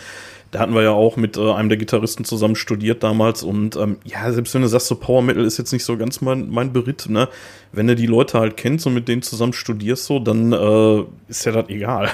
[0.51, 3.97] da hatten wir ja auch mit äh, einem der Gitarristen zusammen studiert damals und ähm,
[4.05, 6.73] ja, selbst wenn du sagst, so Power Metal ist jetzt nicht so ganz mein, mein
[6.73, 7.29] Beritt, ne?
[7.73, 11.45] Wenn du die Leute halt kennst und mit denen zusammen studierst, so, dann äh, ist
[11.45, 12.11] ja das egal.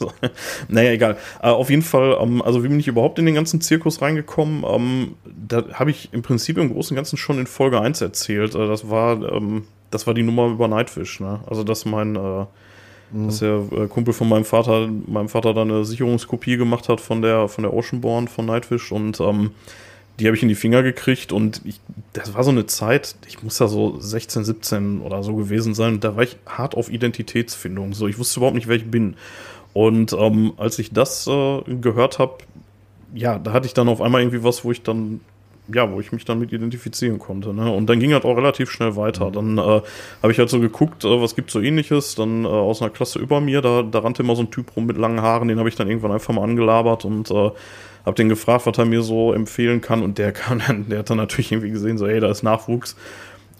[0.68, 1.16] Naja, egal.
[1.42, 4.64] Äh, auf jeden Fall, ähm, also wie bin ich überhaupt in den ganzen Zirkus reingekommen?
[4.68, 8.54] Ähm, da habe ich im Prinzip im Großen und Ganzen schon in Folge 1 erzählt.
[8.54, 11.40] Äh, das war, ähm, das war die Nummer über Nightfish, ne?
[11.46, 12.46] Also das mein äh,
[13.12, 13.26] Mhm.
[13.26, 17.22] Dass der äh, Kumpel von meinem Vater, meinem Vater da eine Sicherungskopie gemacht hat von
[17.22, 19.50] der, von der Oceanborn von Nightwish und ähm,
[20.18, 21.80] die habe ich in die Finger gekriegt und ich,
[22.12, 25.98] das war so eine Zeit, ich muss da so 16, 17 oder so gewesen sein,
[25.98, 27.94] da war ich hart auf Identitätsfindung.
[27.94, 29.16] So, ich wusste überhaupt nicht, wer ich bin.
[29.72, 32.38] Und ähm, als ich das äh, gehört habe,
[33.14, 35.20] ja, da hatte ich dann auf einmal irgendwie was, wo ich dann
[35.74, 37.54] ja, wo ich mich dann mit identifizieren konnte.
[37.54, 37.70] Ne?
[37.70, 39.28] Und dann ging das auch relativ schnell weiter.
[39.28, 39.32] Mhm.
[39.32, 39.82] Dann äh,
[40.22, 42.14] habe ich halt so geguckt, äh, was gibt's so ähnliches.
[42.14, 44.86] Dann äh, aus einer Klasse über mir, da, da rannte immer so ein Typ rum
[44.86, 47.50] mit langen Haaren, den habe ich dann irgendwann einfach mal angelabert und äh,
[48.04, 50.02] habe den gefragt, was er mir so empfehlen kann.
[50.02, 52.96] Und der kann dann, der hat dann natürlich irgendwie gesehen, so, ey, da ist Nachwuchs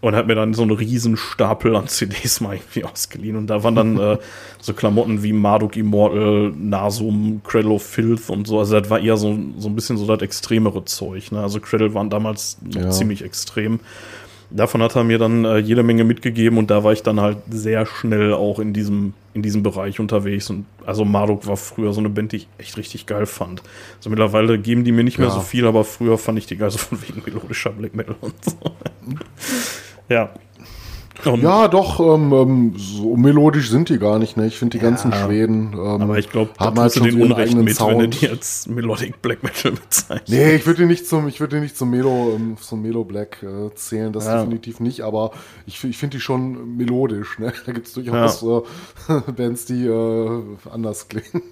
[0.00, 3.36] und hat mir dann so einen riesen Stapel an CDs mal irgendwie ausgeliehen.
[3.36, 4.18] Und da waren dann äh,
[4.60, 8.58] so Klamotten wie Marduk Immortal, Nasum, Cradle of Filth und so.
[8.58, 11.32] Also das war eher so, so ein bisschen so das extremere Zeug.
[11.32, 11.40] Ne?
[11.40, 12.90] Also Cradle waren damals noch ja.
[12.90, 13.80] ziemlich extrem.
[14.52, 17.36] Davon hat er mir dann äh, jede Menge mitgegeben und da war ich dann halt
[17.50, 20.50] sehr schnell auch in diesem, in diesem Bereich unterwegs.
[20.50, 23.62] Und also Marduk war früher so eine Band, die ich echt richtig geil fand.
[23.98, 25.26] Also mittlerweile geben die mir nicht ja.
[25.26, 28.16] mehr so viel, aber früher fand ich die geil so von wegen melodischer Black Metal
[28.20, 28.56] und so.
[30.10, 30.30] Ja.
[31.24, 34.46] Und ja, doch, ähm, ähm, so melodisch sind die gar nicht, ne?
[34.46, 35.72] Ich finde die ja, ganzen Schweden.
[35.74, 37.98] Ähm, aber ich glaube, da halt den Unrecht mit, Sound.
[37.98, 40.28] wenn du die als Melodic Black Metal bezeichnest.
[40.28, 43.04] Nee, ich würde die nicht zum, ich würde die nicht zum Melo, ähm, zum Melo
[43.04, 44.38] Black äh, zählen, das ja.
[44.38, 45.32] definitiv nicht, aber
[45.66, 47.52] ich, ich finde die schon melodisch, ne?
[47.66, 49.16] Da gibt es durchaus ja.
[49.16, 51.42] äh, Bands, die äh, anders klingen.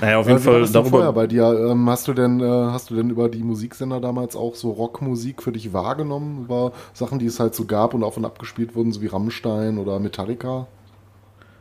[0.00, 0.66] Naja, auf jeden Fall.
[0.66, 1.44] Darüber vorher bei dir?
[1.70, 5.42] Ähm, hast du denn, äh, hast du denn über die Musiksender damals auch so Rockmusik
[5.42, 6.44] für dich wahrgenommen?
[6.44, 9.78] Über Sachen, die es halt so gab und auf und abgespielt wurden, so wie Rammstein
[9.78, 10.66] oder Metallica?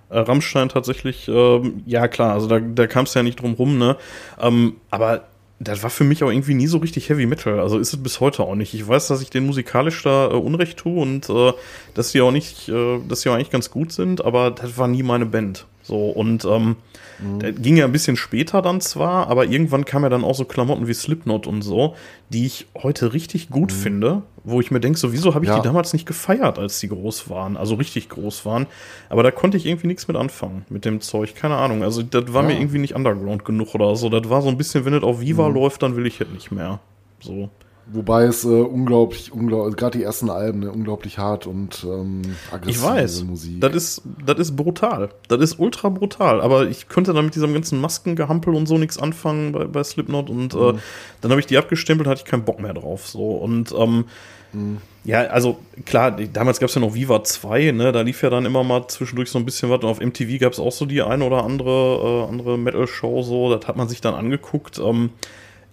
[0.10, 3.78] Äh, Rammstein tatsächlich, ähm, ja klar, also da, da kam es ja nicht drum rum,
[3.78, 3.98] ne?
[4.40, 5.24] Ähm, aber
[5.60, 7.60] das war für mich auch irgendwie nie so richtig Heavy Metal.
[7.60, 8.74] Also ist es bis heute auch nicht.
[8.74, 11.54] Ich weiß, dass ich den musikalisch da äh, Unrecht tue und äh,
[11.94, 14.88] dass die auch nicht, äh, dass die auch eigentlich ganz gut sind, aber das war
[14.88, 15.66] nie meine Band.
[15.88, 16.76] So und ähm,
[17.20, 17.40] Mhm.
[17.40, 20.46] Der ging ja ein bisschen später dann zwar, aber irgendwann kam ja dann auch so
[20.46, 21.96] Klamotten wie Slipknot und so,
[22.30, 23.78] die ich heute richtig gut mhm.
[23.78, 25.58] finde, wo ich mir denke, so wieso habe ich ja.
[25.58, 28.68] die damals nicht gefeiert, als die groß waren, also richtig groß waren.
[29.10, 31.84] Aber da konnte ich irgendwie nichts mit anfangen, mit dem Zeug, keine Ahnung.
[31.84, 32.50] Also das war ja.
[32.50, 34.10] mir irgendwie nicht underground genug oder so.
[34.10, 35.56] Das war so ein bisschen, wenn es auf Viva mhm.
[35.56, 36.80] läuft, dann will ich es nicht mehr.
[37.20, 37.50] So.
[37.90, 42.22] Wobei es äh, unglaublich, unglaublich, also gerade die ersten Alben, ne, unglaublich hart und ähm,
[42.52, 42.82] aggressiv.
[42.82, 43.62] Ich weiß, Musik.
[43.62, 45.10] Das ist, das ist brutal.
[45.30, 46.42] Das ist ultra brutal.
[46.42, 50.30] Aber ich könnte da mit diesem ganzen Maskengehampel und so nichts anfangen bei, bei Slipknot
[50.30, 50.78] und äh, mhm.
[50.78, 50.82] äh,
[51.22, 53.08] dann habe ich die abgestempelt, hatte ich keinen Bock mehr drauf.
[53.08, 54.04] So und ähm,
[54.52, 54.80] mhm.
[55.06, 57.94] ja, also klar, damals gab es ja noch Viva 2, ne?
[57.94, 59.80] Da lief ja dann immer mal zwischendurch so ein bisschen was.
[59.80, 63.56] Und auf MTV gab es auch so die eine oder andere, äh, andere Metal-Show, so,
[63.56, 64.78] das hat man sich dann angeguckt.
[64.78, 65.12] Ähm,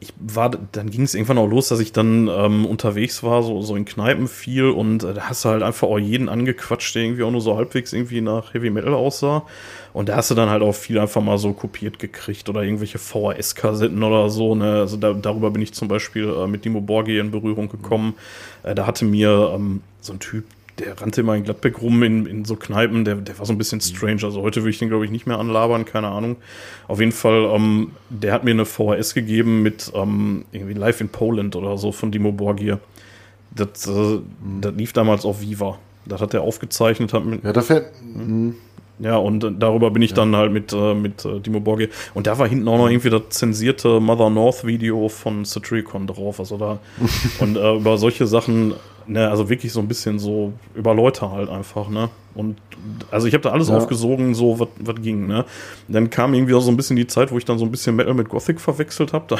[0.05, 3.63] ich war, dann ging es irgendwann auch los, dass ich dann ähm, unterwegs war, so,
[3.63, 7.03] so in Kneipen viel und äh, da hast du halt einfach auch jeden angequatscht, der
[7.03, 9.45] irgendwie auch nur so halbwegs irgendwie nach Heavy Metal aussah.
[9.93, 12.99] Und da hast du dann halt auch viel einfach mal so kopiert gekriegt oder irgendwelche
[12.99, 14.55] VHS-Kassetten oder so.
[14.55, 14.81] Ne?
[14.81, 18.15] Also da, darüber bin ich zum Beispiel äh, mit Dimo Borgi in Berührung gekommen.
[18.65, 20.45] Äh, da hatte mir ähm, so ein Typ,
[20.79, 23.59] der rannte immer in Gladbeck rum in, in so Kneipen, der, der war so ein
[23.59, 24.25] bisschen strange.
[24.25, 26.37] Also heute würde ich den, glaube ich, nicht mehr anlabern, keine Ahnung.
[26.89, 31.09] Auf jeden Fall, ähm, der hat mir eine VHS gegeben mit ähm, irgendwie Live in
[31.09, 32.81] Poland oder so von Dimo Borgir.
[33.55, 34.19] Das, äh,
[34.61, 35.79] das lief damals auf Viva.
[36.07, 37.13] Das hat er aufgezeichnet.
[37.13, 37.87] Hat mit, ja, da fällt.
[38.01, 38.57] Hm.
[38.99, 40.17] Ja, und äh, darüber bin ich ja.
[40.17, 41.89] dann halt mit, äh, mit äh, Dimo Borgir.
[42.15, 46.41] Und da war hinten auch noch irgendwie das zensierte Mother North Video von Satiricon drauf.
[46.41, 46.79] Also da.
[47.41, 48.75] und äh, über solche Sachen
[49.07, 52.11] ne, also wirklich so ein bisschen so über Leute halt einfach, ne?
[52.35, 52.57] Und
[53.11, 53.77] also ich habe da alles ja.
[53.77, 55.45] aufgesogen, so was ging, ne?
[55.89, 57.97] Dann kam irgendwie auch so ein bisschen die Zeit, wo ich dann so ein bisschen
[57.97, 59.27] Metal mit Gothic verwechselt habe.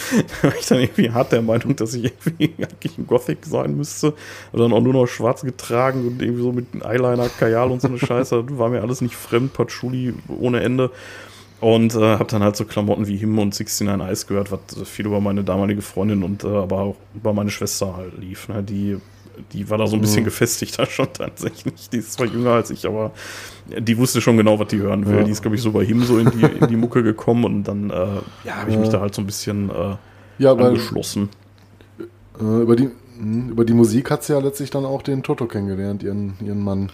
[0.00, 3.46] Da, da war ich dann irgendwie hart der Meinung, dass ich irgendwie eigentlich ein Gothic
[3.46, 4.12] sein müsste.
[4.50, 7.86] Und dann auch nur noch schwarz getragen und irgendwie so mit Eyeliner, Kajal und so
[7.86, 8.44] eine Scheiße.
[8.58, 10.90] War mir alles nicht fremd, Patchouli ohne Ende.
[11.64, 15.06] Und äh, habe dann halt so Klamotten wie Him und 69 Eyes gehört, was viel
[15.06, 18.50] über meine damalige Freundin und äh, aber auch über meine Schwester halt lief.
[18.50, 18.62] Ne?
[18.62, 18.98] Die,
[19.54, 20.26] die war da so ein bisschen mhm.
[20.26, 21.88] gefestigter schon tatsächlich.
[21.88, 23.12] Die ist zwar jünger als ich, aber
[23.66, 25.16] die wusste schon genau, was die hören will.
[25.16, 25.22] Ja.
[25.22, 27.64] Die ist, glaube ich, so bei Him so in die, in die Mucke gekommen und
[27.64, 27.94] dann äh,
[28.44, 28.80] ja, habe ich ja.
[28.82, 29.96] mich da halt so ein bisschen äh,
[30.36, 31.30] ja, angeschlossen.
[32.34, 35.22] Weil, äh, über, die, hm, über die Musik hat sie ja letztlich dann auch den
[35.22, 36.92] Toto kennengelernt, ihren, ihren Mann.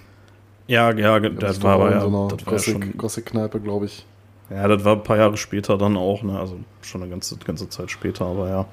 [0.69, 4.07] Ja, ja, das war aber ja, so Gothic, schon Gothic-Kneipe, glaube ich.
[4.51, 6.39] Ja, das war ein paar Jahre später dann auch, ne?
[6.39, 8.67] Also schon eine ganze, ganze Zeit später, aber ja.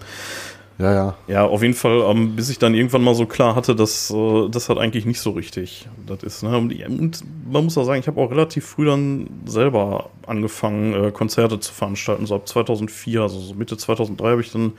[0.80, 1.16] Ja, ja.
[1.28, 4.50] Ja, auf jeden Fall, ähm, bis ich dann irgendwann mal so klar hatte, dass äh,
[4.50, 6.44] das hat eigentlich nicht so richtig das ist.
[6.44, 6.56] Ne?
[6.56, 11.12] Und, und man muss auch sagen, ich habe auch relativ früh dann selber angefangen, äh,
[11.12, 14.74] Konzerte zu veranstalten, so ab 2004, also so Mitte 2003 habe ich dann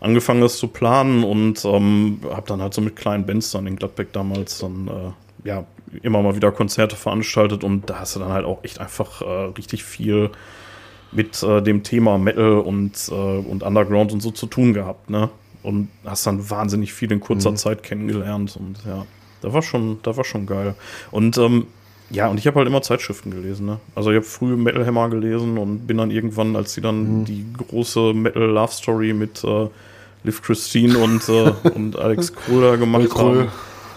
[0.00, 3.76] angefangen, das zu planen und ähm, habe dann halt so mit kleinen Bands dann in
[3.76, 5.12] Gladbeck damals dann äh,
[5.44, 5.64] ja
[6.02, 9.24] immer mal wieder Konzerte veranstaltet und da hast du dann halt auch echt einfach äh,
[9.56, 10.30] richtig viel
[11.12, 15.30] mit äh, dem Thema Metal und, äh, und Underground und so zu tun gehabt, ne?
[15.62, 17.56] Und hast dann wahnsinnig viel in kurzer mhm.
[17.56, 19.06] Zeit kennengelernt und ja,
[19.40, 20.74] da war schon, da war schon geil.
[21.10, 21.66] Und ähm,
[22.10, 23.80] ja, und ich habe halt immer Zeitschriften gelesen, ne?
[23.94, 27.24] Also ich habe früh Metal Hammer gelesen und bin dann irgendwann, als sie dann mhm.
[27.24, 29.68] die große Metal Love Story mit äh,
[30.24, 33.48] Liv Christine und, äh, und Alex Kröder gemacht haben.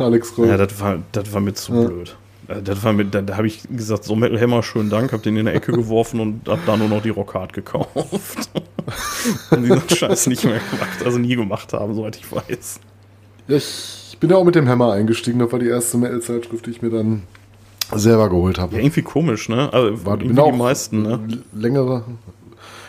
[0.02, 0.50] Alex Kröll.
[0.50, 1.88] Ja, das war, das war mir zu ja.
[1.88, 2.16] blöd.
[2.48, 5.24] Äh, das war mit, da, da habe ich gesagt, so Metal Hammer, schönen Dank, hab
[5.24, 8.50] den in der Ecke geworfen und hab da nur noch die Rockhard gekauft.
[9.52, 12.80] und diesen Scheiß nicht mehr gemacht, also nie gemacht haben, soweit ich weiß.
[13.48, 16.72] Ja, ich bin ja auch mit dem Hammer eingestiegen, das war die erste Metal-Zeitschrift, die
[16.72, 17.24] ich mir dann
[17.94, 18.76] selber geholt habe.
[18.76, 19.72] Ja, irgendwie komisch, ne?
[19.74, 21.20] Also war, irgendwie die meisten, ne?
[21.54, 22.04] Längere.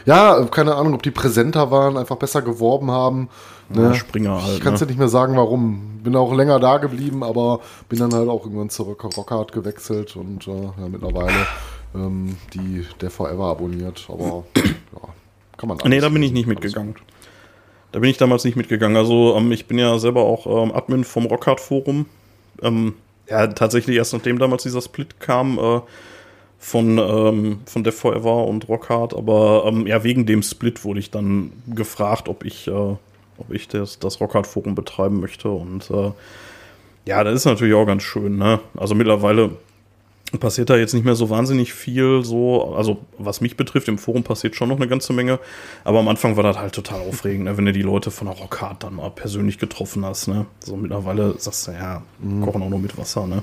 [0.05, 3.29] Ja, keine Ahnung, ob die präsenter waren, einfach besser geworben haben.
[3.68, 3.94] Ne?
[3.94, 4.59] Springer halt.
[4.59, 4.87] Ich kann es ne?
[4.87, 5.88] ja nicht mehr sagen, warum.
[6.03, 10.48] Bin auch länger da geblieben, aber bin dann halt auch irgendwann zurück Rockhard gewechselt und
[10.48, 11.46] äh, ja, mittlerweile
[11.94, 14.05] ähm, die der Forever abonniert.
[14.09, 15.09] Aber ja,
[15.57, 15.79] kann man.
[15.85, 16.96] Nee, da bin ich nicht mitgegangen.
[17.92, 18.96] Da bin ich damals nicht mitgegangen.
[18.96, 22.07] Also ähm, ich bin ja selber auch ähm, Admin vom Rockhard Forum.
[22.62, 22.94] Ähm,
[23.29, 25.59] ja, tatsächlich erst nachdem damals dieser Split kam.
[25.59, 25.81] Äh,
[26.62, 31.11] von, ähm, von Death Forever und Rockhard, aber ähm, ja, wegen dem Split wurde ich
[31.11, 32.96] dann gefragt, ob ich äh,
[33.38, 35.51] ob ich das, das Rockhard-Forum betreiben möchte.
[35.51, 36.12] Und äh,
[37.05, 38.37] ja, das ist natürlich auch ganz schön.
[38.37, 38.61] Ne?
[38.77, 39.51] Also mittlerweile
[40.38, 42.23] passiert da jetzt nicht mehr so wahnsinnig viel.
[42.25, 45.38] So, also was mich betrifft, im Forum passiert schon noch eine ganze Menge.
[45.85, 47.57] Aber am Anfang war das halt total aufregend, ne?
[47.57, 50.29] wenn du die Leute von der Rockhard dann mal persönlich getroffen hast.
[50.29, 50.47] Ne?
[50.61, 52.42] So mittlerweile sagst du, ja, mhm.
[52.42, 53.27] kochen auch nur mit Wasser.
[53.27, 53.42] Ne?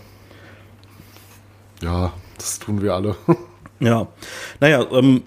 [1.82, 3.16] Ja, das tun wir alle.
[3.80, 4.08] ja,
[4.60, 5.24] naja, ähm,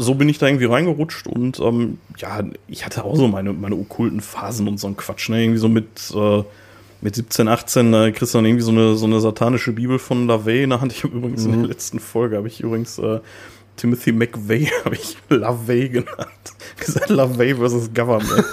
[0.00, 3.74] so bin ich da irgendwie reingerutscht und ähm, ja, ich hatte auch so meine, meine
[3.74, 5.42] okkulten Phasen und so ein Quatsch, ne?
[5.42, 6.42] Irgendwie so mit, äh,
[7.00, 10.26] mit 17, 18 äh, kriegst du dann irgendwie so eine, so eine satanische Bibel von
[10.26, 10.92] LaVey in der Hand.
[10.92, 11.54] Ich habe übrigens mhm.
[11.54, 13.20] in der letzten Folge, habe ich übrigens äh,
[13.76, 16.52] Timothy McVeigh, habe ich LaVey genannt.
[16.78, 18.44] Gesagt, LaVey versus Government.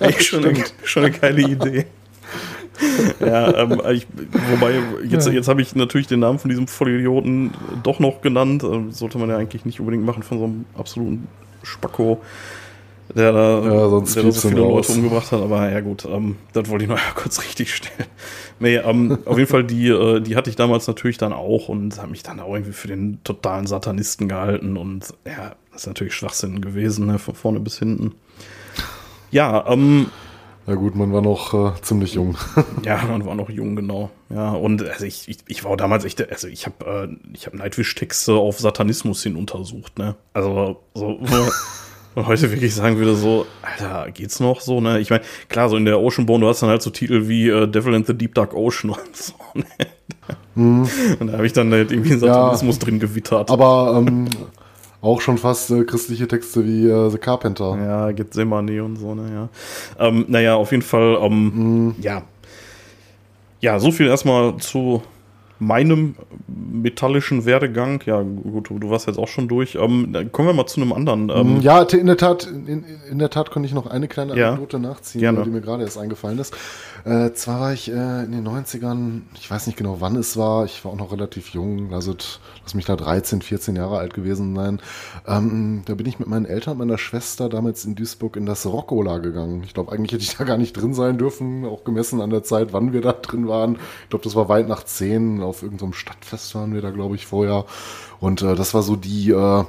[0.00, 1.86] Echt schon, eine, schon eine geile Idee
[3.20, 4.06] ja, ähm, ich,
[4.50, 4.74] wobei,
[5.08, 8.64] jetzt, jetzt habe ich natürlich den Namen von diesem Vollidioten doch noch genannt.
[8.64, 11.28] Ähm, sollte man ja eigentlich nicht unbedingt machen von so einem absoluten
[11.62, 12.20] Spacko,
[13.14, 15.40] der da, ja, sonst der da so viele Leute umgebracht hat.
[15.40, 18.08] Aber ja gut, ähm, das wollte ich noch kurz richtig stellen.
[18.58, 21.98] Nee, ähm, auf jeden Fall, die, äh, die hatte ich damals natürlich dann auch und
[21.98, 24.76] habe mich dann auch irgendwie für den totalen Satanisten gehalten.
[24.76, 28.14] Und ja, das ist natürlich Schwachsinn gewesen, ne, von vorne bis hinten.
[29.30, 30.06] Ja, ähm,
[30.66, 32.36] ja gut, man war noch äh, ziemlich jung.
[32.84, 34.10] ja, man war noch jung, genau.
[34.30, 37.54] Ja, und also ich, ich, ich war damals echt, also ich habe äh, ich hab
[37.54, 40.16] Nightwish-Texte auf Satanismus hin untersucht, ne?
[40.32, 41.20] Also so,
[42.14, 45.00] man heute wirklich sagen würde, so, Alter, geht's noch so, ne?
[45.00, 47.66] Ich meine, klar, so in der Oceanborn, du hast dann halt so Titel wie äh,
[47.66, 49.64] Devil and the Deep Dark Ocean und so, ne?
[50.54, 50.88] Mhm.
[51.18, 53.50] Und da habe ich dann halt irgendwie Satanismus ja, drin gewittert.
[53.50, 54.28] Aber ähm,
[55.04, 57.76] auch schon fast äh, christliche Texte wie äh, The Carpenter.
[57.78, 59.48] Ja, Gethsemane und so, ne, ja.
[60.06, 61.96] Ähm, naja, auf jeden Fall, ähm, mm.
[62.00, 62.22] ja.
[63.60, 65.02] Ja, so viel erstmal zu
[65.66, 66.14] meinem
[66.46, 69.74] metallischen Werdegang, ja gut, du warst jetzt auch schon durch.
[69.76, 71.30] Ähm, kommen wir mal zu einem anderen.
[71.30, 74.48] Ähm, ja, in der Tat, in, in der Tat konnte ich noch eine kleine Ja.
[74.48, 75.42] Anekdote nachziehen, Gerne.
[75.44, 76.54] die mir gerade erst eingefallen ist.
[77.04, 80.64] Äh, zwar war ich äh, in den 90ern, ich weiß nicht genau wann es war,
[80.64, 82.14] ich war auch noch relativ jung, also
[82.62, 84.80] lass mich da 13, 14 Jahre alt gewesen sein.
[85.26, 88.64] Ähm, da bin ich mit meinen Eltern und meiner Schwester damals in Duisburg in das
[88.66, 89.62] Rockola gegangen.
[89.64, 92.42] Ich glaube, eigentlich hätte ich da gar nicht drin sein dürfen, auch gemessen an der
[92.42, 93.76] Zeit, wann wir da drin waren.
[94.04, 97.26] Ich glaube, das war weit nach 10, auf irgendeinem Stadtfest waren wir da, glaube ich,
[97.26, 97.64] vorher.
[98.20, 99.64] Und äh, das war so die, äh,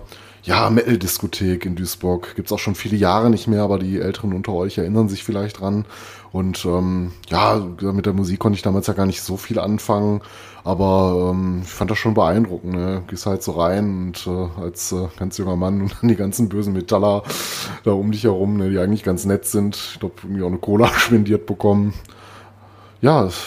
[0.45, 2.35] ja, Metal-Diskothek in Duisburg.
[2.35, 5.59] Gibt's auch schon viele Jahre nicht mehr, aber die Älteren unter euch erinnern sich vielleicht
[5.59, 5.85] dran.
[6.31, 10.21] Und ähm, ja, mit der Musik konnte ich damals ja gar nicht so viel anfangen,
[10.63, 12.73] aber ähm, ich fand das schon beeindruckend.
[12.73, 13.03] Ne?
[13.07, 16.47] Gehst halt so rein und äh, als äh, ganz junger Mann und dann die ganzen
[16.49, 17.23] bösen Metaller
[17.83, 19.75] da um dich herum, ne, die eigentlich ganz nett sind.
[19.75, 21.93] Ich glaube, irgendwie auch eine Cola spendiert bekommen.
[23.01, 23.41] Ja, es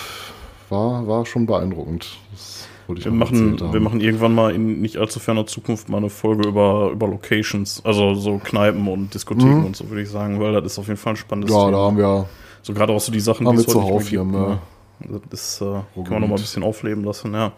[0.71, 2.17] war, war schon beeindruckend.
[2.33, 5.99] Das wollte ich Wir machen, wir machen irgendwann mal in nicht allzu ferner Zukunft mal
[5.99, 10.41] eine Folge über, über Locations, also so Kneipen und Diskotheken und so, würde ich sagen,
[10.41, 11.59] weil das ist auf jeden Fall ein spannendes Mhm.
[11.59, 11.77] Ja, Thema.
[11.77, 12.29] da haben wir
[12.63, 14.35] So gerade auch so die Sachen, die es wir heute nicht mehr gibt.
[14.35, 14.59] im,
[15.01, 15.21] Ne?
[15.31, 17.53] Das äh, kann man noch mal ein bisschen aufleben lassen, ja.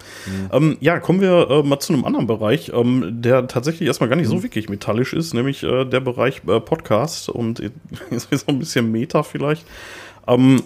[0.53, 4.17] Ähm, ja, kommen wir äh, mal zu einem anderen Bereich, ähm, der tatsächlich erstmal gar
[4.17, 7.61] nicht so wirklich metallisch ist, nämlich äh, der Bereich äh, Podcast und
[8.11, 9.67] jetzt ist so ein bisschen Meta vielleicht.
[10.27, 10.63] Ähm,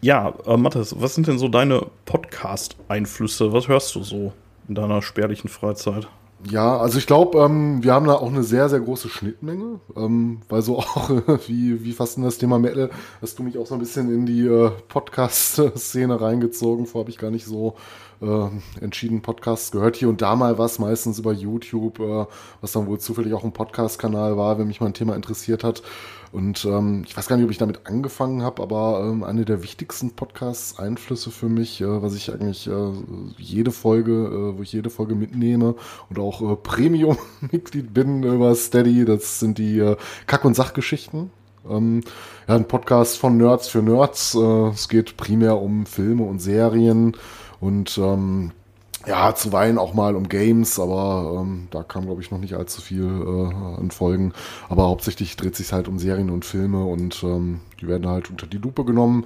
[0.00, 3.52] ja, äh, Mathis, was sind denn so deine Podcast-Einflüsse?
[3.52, 4.32] Was hörst du so
[4.68, 6.08] in deiner spärlichen Freizeit?
[6.48, 10.40] Ja, also ich glaube, ähm, wir haben da auch eine sehr, sehr große Schnittmenge, ähm,
[10.48, 11.10] weil so auch
[11.48, 14.24] wie, wie fast in das Thema Metal hast du mich auch so ein bisschen in
[14.24, 16.86] die äh, Podcast-Szene reingezogen.
[16.86, 17.74] Vorher habe ich gar nicht so
[18.22, 18.48] äh,
[18.80, 19.96] entschieden Podcasts gehört.
[19.96, 22.26] Hier und da mal was, meistens über YouTube, äh,
[22.60, 25.82] was dann wohl zufällig auch ein Podcast-Kanal war, wenn mich mal ein Thema interessiert hat.
[26.32, 29.62] Und ähm, ich weiß gar nicht, ob ich damit angefangen habe, aber ähm, eine der
[29.62, 32.92] wichtigsten Podcasts-Einflüsse für mich, äh, was ich eigentlich äh,
[33.38, 35.74] jede Folge, äh, wo ich jede Folge mitnehme
[36.10, 41.30] und auch äh, Premium-Mitglied bin über Steady, das sind die äh, Kack- und Sachgeschichten.
[41.68, 42.02] Ähm,
[42.46, 44.34] ja, ein Podcast von Nerds für Nerds.
[44.34, 47.16] Äh, es geht primär um Filme und Serien
[47.60, 48.52] und ähm,
[49.06, 52.80] ja, zuweilen auch mal um Games, aber ähm, da kam, glaube ich, noch nicht allzu
[52.80, 54.32] viel äh, an Folgen.
[54.68, 58.46] Aber hauptsächlich dreht sich halt um Serien und Filme und ähm, die werden halt unter
[58.46, 59.24] die Lupe genommen.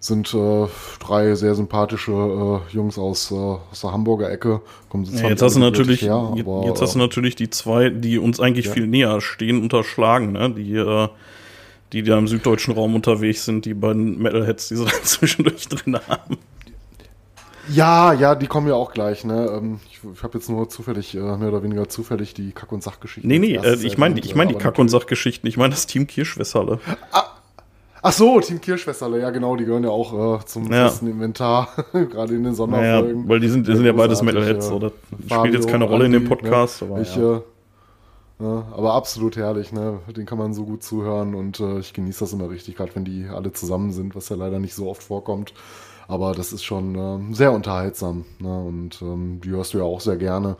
[0.00, 0.66] Sind äh,
[1.00, 4.60] drei sehr sympathische äh, Jungs aus, äh, aus der Hamburger Ecke.
[4.88, 7.50] Kommen sie Ja, jetzt hast du natürlich, her, jetzt, aber, jetzt hast du natürlich die
[7.50, 8.72] zwei, die uns eigentlich Ja.
[8.72, 10.50] viel näher stehen, unterschlagen, ne?
[10.50, 11.08] Die, äh,
[11.92, 15.98] die da im süddeutschen Raum unterwegs sind, die beiden Metalheads, die sie da zwischendurch drin
[16.08, 16.38] haben.
[17.70, 19.24] Ja, ja, die kommen ja auch gleich.
[19.24, 19.46] Ne?
[19.52, 22.82] Ähm, Ich, ich habe jetzt nur zufällig, äh, mehr oder weniger zufällig, die Kack- und
[22.82, 23.28] Sachgeschichten.
[23.28, 26.06] Nee, nee, äh, ich meine ich mein die Kack- und Sachgeschichten, ich meine das Team
[26.06, 26.78] Kirschwässerle.
[28.00, 30.88] Ach so, Team Kirschwässerle, ja genau, die gehören ja auch äh, zum Ja.
[30.88, 33.28] festen Inventar, gerade in den Sonderfolgen.
[33.28, 34.72] weil die sind, die sind ja beides Metalheads, ja.
[34.78, 34.92] Fabio,
[35.28, 36.88] spielt jetzt keine Rolle in dem Andi, Podcast, ne?
[36.88, 37.36] aber ich, ja.
[37.38, 37.40] äh,
[38.40, 39.98] ja, aber absolut herrlich, ne?
[40.16, 43.04] Den kann man so gut zuhören und äh, ich genieße das immer richtig, gerade wenn
[43.04, 45.52] die alle zusammen sind, was ja leider nicht so oft vorkommt.
[46.08, 48.58] Aber das ist schon ähm, sehr unterhaltsam, ne?
[48.58, 50.56] Und ähm, die hörst du ja auch sehr gerne.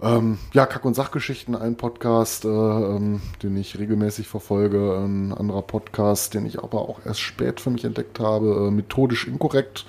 [0.00, 4.96] Ähm, ja, Kack- und Sachgeschichten, ein Podcast, äh, ähm, den ich regelmäßig verfolge.
[5.04, 9.26] Ein anderer Podcast, den ich aber auch erst spät für mich entdeckt habe, äh, methodisch
[9.26, 9.86] inkorrekt.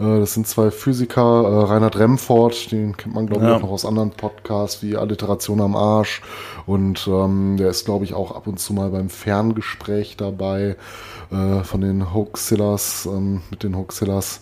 [0.00, 3.56] Äh, das sind zwei Physiker, äh, Reinhard Remford, den kennt man, glaube ich, Ja.
[3.56, 6.22] auch noch aus anderen Podcasts wie Alliteration am Arsch.
[6.64, 10.76] Und ähm, der ist, glaube ich, auch ab und zu mal beim Ferngespräch dabei
[11.32, 14.40] äh, von den Hoaxillas, ähm, mit den Hoaxillas.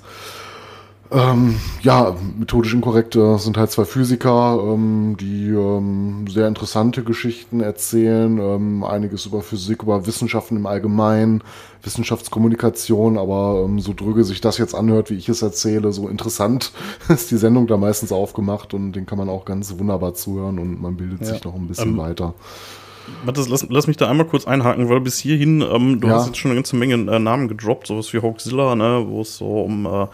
[1.13, 7.61] Ähm, ja, methodisch inkorrekt äh, sind halt zwei Physiker, ähm, die ähm, sehr interessante Geschichten
[7.61, 11.43] erzählen, ähm, einiges über Physik, über Wissenschaften im Allgemeinen,
[11.83, 16.71] Wissenschaftskommunikation, aber ähm, so dröge sich das jetzt anhört, wie ich es erzähle, so interessant
[17.09, 20.81] ist die Sendung da meistens aufgemacht und den kann man auch ganz wunderbar zuhören und
[20.81, 21.27] man bildet Ja.
[21.27, 22.35] sich noch ein bisschen Ähm, weiter.
[23.25, 26.15] Mathis, lass, lass mich da einmal kurz einhaken, weil bis hierhin, ähm, du Ja.
[26.15, 29.37] hast jetzt schon eine ganze Menge äh, Namen gedroppt, sowas wie Hoaxilla, ne, wo es
[29.37, 30.07] so um, äh,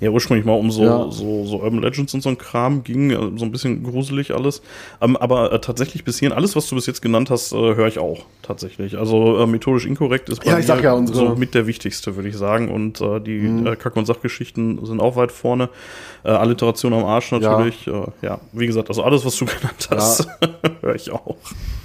[0.00, 1.10] ja, ursprünglich mal um so, Ja.
[1.10, 4.62] so, so Urban Legends und so ein Kram ging, äh, so ein bisschen gruselig alles.
[5.00, 7.88] Ähm, aber äh, tatsächlich bis hierhin, alles, was du bis jetzt genannt hast, äh, höre
[7.88, 8.96] ich auch, tatsächlich.
[8.98, 12.68] Also äh, methodisch inkorrekt ist bei Ja, unsere- so mit der wichtigste, würde ich sagen.
[12.70, 13.64] Und die Mhm.
[13.78, 15.68] Kack- und Sachgeschichten sind auch weit vorne.
[16.22, 17.86] Alliteration am Arsch natürlich.
[18.22, 20.28] Ja, wie gesagt, also alles, was du genannt hast,
[20.82, 21.36] höre ich auch.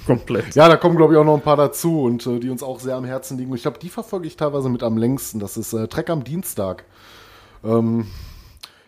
[0.06, 0.54] Komplett.
[0.58, 2.80] Ja, da kommen, glaube ich, auch noch ein paar dazu und äh, die uns auch
[2.80, 3.52] sehr am Herzen liegen.
[3.52, 5.38] Und ich glaube, die verfolge ich teilweise mit am längsten.
[5.38, 6.84] Das ist äh, Trek am Dienstag.
[7.62, 8.08] Ähm,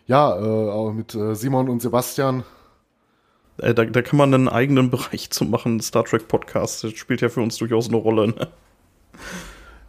[0.09, 2.42] ja, äh, auch mit äh, Simon und Sebastian.
[3.59, 5.78] Äh, da, da kann man einen eigenen Bereich zu machen.
[5.78, 8.26] Star Trek Podcast das spielt ja für uns durchaus eine Rolle.
[8.26, 8.48] Ne?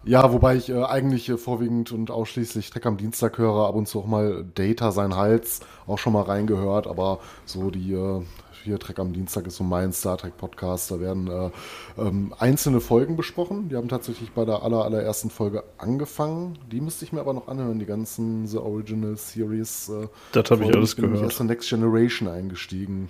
[0.03, 3.87] Ja, wobei ich äh, eigentlich äh, vorwiegend und ausschließlich Trek am Dienstag höre, ab und
[3.87, 8.21] zu auch mal Data sein Hals auch schon mal reingehört, aber so die äh,
[8.63, 11.49] hier Trek am Dienstag ist so mein Star Trek Podcast, da werden äh,
[11.97, 13.69] ähm, einzelne Folgen besprochen.
[13.69, 16.57] Die haben tatsächlich bei der aller, allerersten Folge angefangen.
[16.71, 19.89] Die müsste ich mir aber noch anhören, die ganzen The Original Series.
[19.89, 21.13] Äh, das habe ich alles gehört.
[21.13, 23.09] Ich bin erst in Next Generation eingestiegen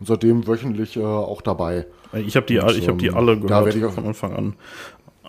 [0.00, 1.86] und seitdem wöchentlich äh, auch dabei.
[2.12, 4.54] Ich habe die, und, ich hab die ähm, alle gehört ich von Anfang an.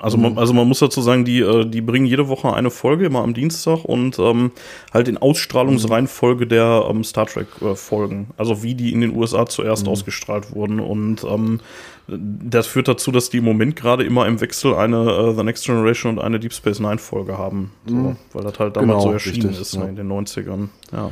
[0.01, 3.05] Also man, also man muss dazu sagen, die, äh, die bringen jede Woche eine Folge,
[3.05, 4.51] immer am Dienstag und ähm,
[4.91, 8.27] halt in Ausstrahlungsreihenfolge der ähm, Star Trek-Folgen.
[8.29, 9.91] Äh, also wie die in den USA zuerst mhm.
[9.91, 10.79] ausgestrahlt wurden.
[10.79, 11.59] Und ähm,
[12.07, 15.65] das führt dazu, dass die im Moment gerade immer im Wechsel eine äh, The Next
[15.65, 17.71] Generation und eine Deep Space Nine-Folge haben.
[17.85, 18.15] So, mhm.
[18.33, 19.83] Weil das halt damals genau, so erschienen richtig, ist, ja.
[19.83, 20.69] in den 90ern.
[20.91, 21.11] Ja.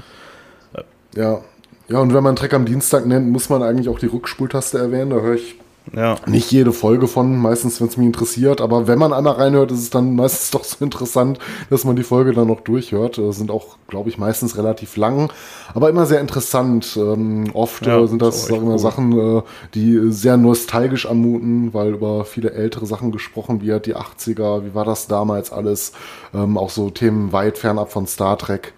[1.15, 1.41] Ja.
[1.89, 5.09] Ja, und wenn man Trek am Dienstag nennt, muss man eigentlich auch die Rückspultaste erwähnen.
[5.09, 5.55] Da höre ich
[5.95, 6.15] ja.
[6.27, 9.79] Nicht jede Folge von, meistens, wenn es mich interessiert, aber wenn man einmal reinhört, ist
[9.79, 13.17] es dann meistens doch so interessant, dass man die Folge dann noch durchhört.
[13.17, 15.31] Das sind auch, glaube ich, meistens relativ lang,
[15.73, 16.97] aber immer sehr interessant.
[16.97, 18.79] Ähm, oft ja, äh, sind das, wir, cool.
[18.79, 19.41] Sachen, äh,
[19.73, 24.85] die sehr nostalgisch anmuten, weil über viele ältere Sachen gesprochen wird, die 80er, wie war
[24.85, 25.93] das damals alles,
[26.33, 28.73] ähm, auch so Themen weit fernab von Star Trek.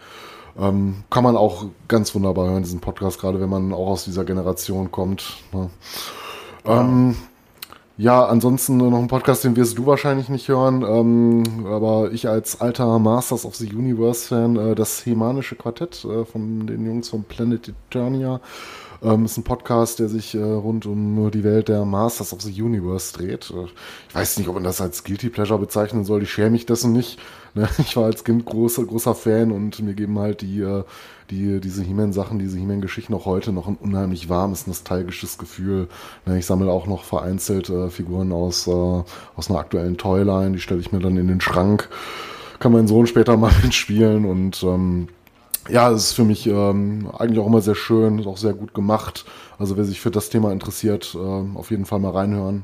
[0.60, 4.26] Ähm, kann man auch ganz wunderbar hören, diesen Podcast, gerade wenn man auch aus dieser
[4.26, 5.38] Generation kommt.
[5.54, 5.70] Ne?
[6.66, 7.16] Ähm,
[7.98, 12.60] ja, ansonsten noch ein Podcast, den wirst du wahrscheinlich nicht hören, ähm, aber ich als
[12.60, 17.70] alter Masters of the Universe-Fan, äh, das Hemanische Quartett äh, von den Jungs von Planet
[17.70, 18.42] Eternia,
[19.04, 22.62] ähm, ist ein Podcast, der sich äh, rund um die Welt der Masters of the
[22.62, 23.52] Universe dreht.
[23.52, 23.66] Äh,
[24.10, 26.94] ich weiß nicht, ob man das als Guilty Pleasure bezeichnen soll, ich schäme mich dessen
[26.94, 27.20] nicht.
[27.54, 27.68] Ne?
[27.80, 30.86] Ich war als Kind großer, großer Fan und mir geben halt die äh,
[31.32, 35.88] die, diese He-Man-Sachen, diese He-Man-Geschichten auch heute noch ein unheimlich warmes, nostalgisches Gefühl.
[36.26, 40.60] Ne, ich sammle auch noch vereinzelt äh, Figuren aus, äh, aus einer aktuellen Toyline, die
[40.60, 41.90] stelle ich mir dann in den Schrank.
[42.60, 45.08] Kann mein Sohn später mal mitspielen und ähm,
[45.70, 49.26] ja, es ist für mich ähm, eigentlich auch immer sehr schön, auch sehr gut gemacht.
[49.58, 52.64] Also wer sich für das Thema interessiert, äh, auf jeden Fall mal reinhören.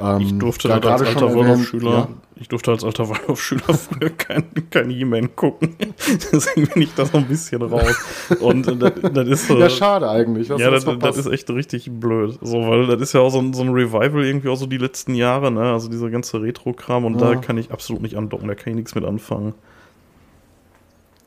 [0.00, 2.08] Ähm, ich durfte halt als alter Waldorf-Schüler, ja?
[2.36, 5.74] ich durfte als alter Waldorf-Schüler früher kein, kein He-Man gucken.
[6.32, 7.96] Deswegen bin ich da so ein bisschen raus.
[8.40, 10.48] Und das, das ist Ja, schade eigentlich.
[10.48, 12.38] ja, das, das, ist echt richtig blöd.
[12.42, 14.78] So, weil das ist ja auch so ein, so ein Revival irgendwie auch so die
[14.78, 15.72] letzten Jahre, ne?
[15.72, 17.34] Also dieser ganze Retro-Kram und ja.
[17.34, 19.54] da kann ich absolut nicht andocken, da kann ich nichts mit anfangen.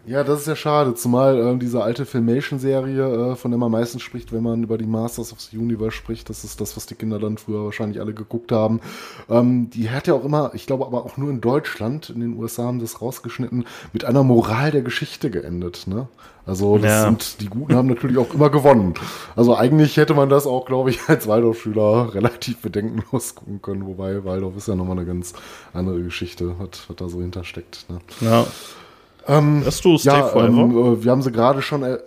[0.05, 4.01] Ja, das ist ja schade, zumal äh, diese alte Filmation-Serie, äh, von der man meistens
[4.01, 6.95] spricht, wenn man über die Masters of the Universe spricht, das ist das, was die
[6.95, 8.81] Kinder dann früher wahrscheinlich alle geguckt haben.
[9.29, 12.37] Ähm, die hat ja auch immer, ich glaube aber auch nur in Deutschland, in den
[12.37, 15.85] USA haben das rausgeschnitten, mit einer Moral der Geschichte geendet.
[15.85, 16.07] Ne?
[16.47, 17.03] Also das ja.
[17.03, 18.95] sind, die Guten haben natürlich auch immer gewonnen.
[19.35, 24.25] Also eigentlich hätte man das auch, glaube ich, als Waldorf-Schüler relativ bedenkenlos gucken können, wobei
[24.25, 25.33] Waldorf ist ja nochmal eine ganz
[25.73, 27.85] andere Geschichte, was, was da so hintersteckt.
[27.89, 27.99] Ne?
[28.21, 28.47] Ja.
[29.27, 30.61] Ähm, Hast du Stay ja, Forever?
[30.61, 31.83] Ähm, äh, wir haben sie gerade schon.
[31.83, 31.97] Äh,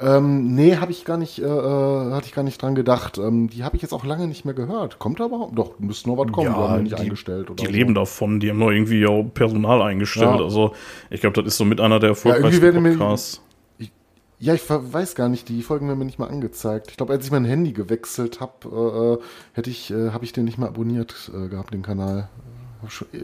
[0.00, 3.18] ähm, nee, habe ich gar nicht, äh, äh, hatte ich gar nicht dran gedacht.
[3.18, 4.98] Ähm, die habe ich jetzt auch lange nicht mehr gehört.
[4.98, 5.50] Kommt aber?
[5.54, 6.48] Doch, müsste noch was kommen.
[6.48, 7.50] Ja, die haben nicht die, eingestellt.
[7.50, 7.70] Oder die so.
[7.70, 8.40] leben davon.
[8.40, 10.38] Die haben noch irgendwie auch Personal eingestellt.
[10.38, 10.44] Ja.
[10.44, 10.72] Also
[11.10, 13.40] ich glaube, das ist so mit einer der erfolgreichsten ja, Podcasts.
[14.40, 16.88] Ja, ich weiß gar nicht, die Folgen werden mir nicht mal angezeigt.
[16.90, 20.46] Ich glaube, als ich mein Handy gewechselt habe, äh, hätte ich, äh, habe ich den
[20.46, 22.28] nicht mehr abonniert äh, gehabt, den Kanal.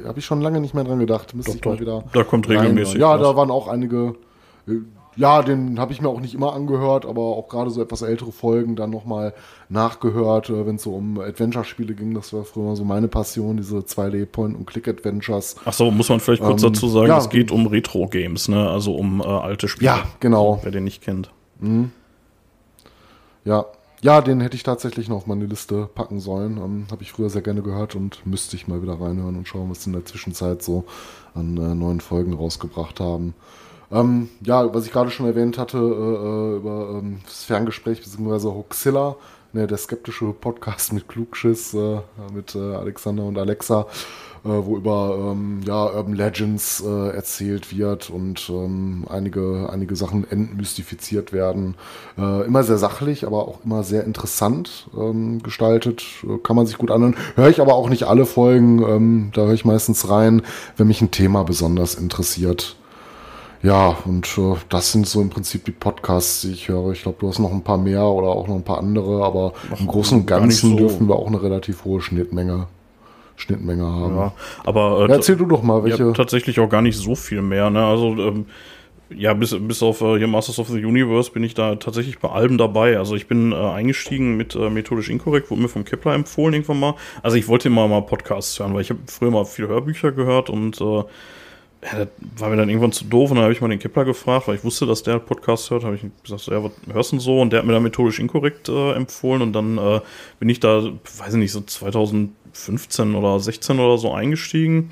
[0.07, 1.35] Habe ich schon lange nicht mehr dran gedacht.
[1.35, 2.05] Müsste ich mal wieder.
[2.13, 3.01] Da kommt regelmäßig.
[3.01, 3.23] Ja, was.
[3.23, 4.15] da waren auch einige.
[4.67, 4.81] Äh,
[5.17, 8.31] ja, den habe ich mir auch nicht immer angehört, aber auch gerade so etwas ältere
[8.31, 9.35] Folgen dann nochmal
[9.69, 12.15] nachgehört, äh, wenn es so um Adventure-Spiele ging.
[12.15, 15.57] Das war früher so meine Passion, diese 2D-Point- und Click-Adventures.
[15.65, 17.19] Ach so, muss man vielleicht kurz ähm, dazu sagen, ja.
[17.19, 18.71] es geht um Retro-Games, ne?
[18.71, 19.87] Also um äh, alte Spiele.
[19.87, 20.61] Ja, genau.
[20.63, 21.31] Wer den nicht kennt.
[21.59, 21.91] Mhm.
[23.45, 23.65] Ja,
[24.01, 26.59] ja, den hätte ich tatsächlich noch auf meine Liste packen sollen.
[26.59, 29.71] Ähm, Habe ich früher sehr gerne gehört und müsste ich mal wieder reinhören und schauen,
[29.71, 30.85] was sie in der Zwischenzeit so
[31.35, 33.35] an äh, neuen Folgen rausgebracht haben.
[33.91, 38.49] Ähm, ja, was ich gerade schon erwähnt hatte, äh, äh über ähm, das Ferngespräch bzw.
[38.49, 39.17] Hoxilla,
[39.53, 42.01] ne, der skeptische Podcast mit Klugschiss, äh,
[42.33, 43.87] mit äh, Alexander und Alexa
[44.45, 51.33] wo über ähm, ja, Urban Legends äh, erzählt wird und ähm, einige, einige Sachen entmystifiziert
[51.33, 51.75] werden.
[52.17, 56.05] Äh, immer sehr sachlich, aber auch immer sehr interessant ähm, gestaltet.
[56.25, 57.17] Äh, kann man sich gut anhören.
[57.35, 58.83] Höre ich aber auch nicht alle Folgen.
[58.83, 60.43] Ähm, da höre ich meistens rein,
[60.77, 62.77] wenn mich ein Thema besonders interessiert.
[63.63, 66.93] Ja, und äh, das sind so im Prinzip die Podcasts, die ich höre.
[66.93, 69.53] Ich glaube, du hast noch ein paar mehr oder auch noch ein paar andere, aber
[69.73, 70.77] Ach, im Großen und Ganzen so.
[70.77, 72.69] dürfen wir auch eine relativ hohe Schnittmenge
[73.39, 74.17] Schnittmenge haben.
[74.17, 74.33] Ja,
[74.65, 76.05] aber äh, erzähl du doch mal, welche.
[76.05, 77.71] Ja, tatsächlich auch gar nicht so viel mehr.
[77.71, 77.85] Ne?
[77.85, 78.47] Also ähm,
[79.11, 82.29] ja, bis, bis auf äh, hier Masters of the Universe bin ich da tatsächlich bei
[82.29, 82.99] Alben dabei.
[82.99, 86.81] Also ich bin äh, eingestiegen mit äh, Methodisch Inkorrekt, wurde mir vom Kepler empfohlen irgendwann
[86.81, 86.95] mal.
[87.23, 90.51] Also ich wollte immer mal Podcasts hören, weil ich habe früher mal viele Hörbücher gehört
[90.51, 91.05] und äh,
[91.85, 94.05] ja, das war mir dann irgendwann zu doof und dann habe ich mal den Kepler
[94.05, 95.85] gefragt, weil ich wusste, dass der Podcast hört.
[95.85, 97.41] habe ich gesagt, so, ja, was hörst du denn so?
[97.41, 100.01] Und der hat mir dann methodisch inkorrekt äh, empfohlen und dann äh,
[100.41, 101.61] bin ich da, weiß ich nicht, so
[102.53, 104.91] 2015 oder 16 oder so eingestiegen.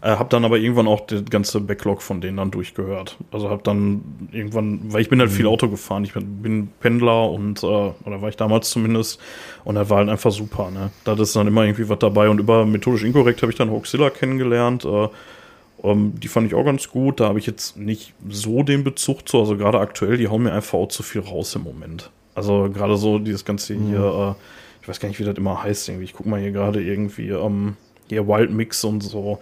[0.00, 3.16] Äh, hab dann aber irgendwann auch den ganze Backlog von denen dann durchgehört.
[3.32, 5.50] Also hab dann irgendwann, weil ich bin halt viel mhm.
[5.50, 9.20] Auto gefahren, ich bin, bin Pendler und, äh, oder war ich damals zumindest,
[9.64, 10.90] und das war halt einfach super, ne.
[11.02, 14.10] Da ist dann immer irgendwie was dabei und über methodisch inkorrekt habe ich dann Hoaxilla
[14.10, 15.08] kennengelernt, äh,
[15.78, 17.20] um, ähm, die fand ich auch ganz gut.
[17.20, 19.38] Da habe ich jetzt nicht so den Bezug zu.
[19.38, 22.10] Also gerade aktuell, die hauen mir einfach auch zu viel raus im Moment.
[22.34, 23.88] Also gerade so dieses ganze mhm.
[23.88, 24.42] hier, äh,
[24.88, 25.90] ich weiß gar nicht, wie das immer heißt.
[25.90, 26.04] Irgendwie.
[26.04, 27.76] Ich gucke mal hier gerade irgendwie ähm,
[28.08, 29.38] hier Wild Mix und so.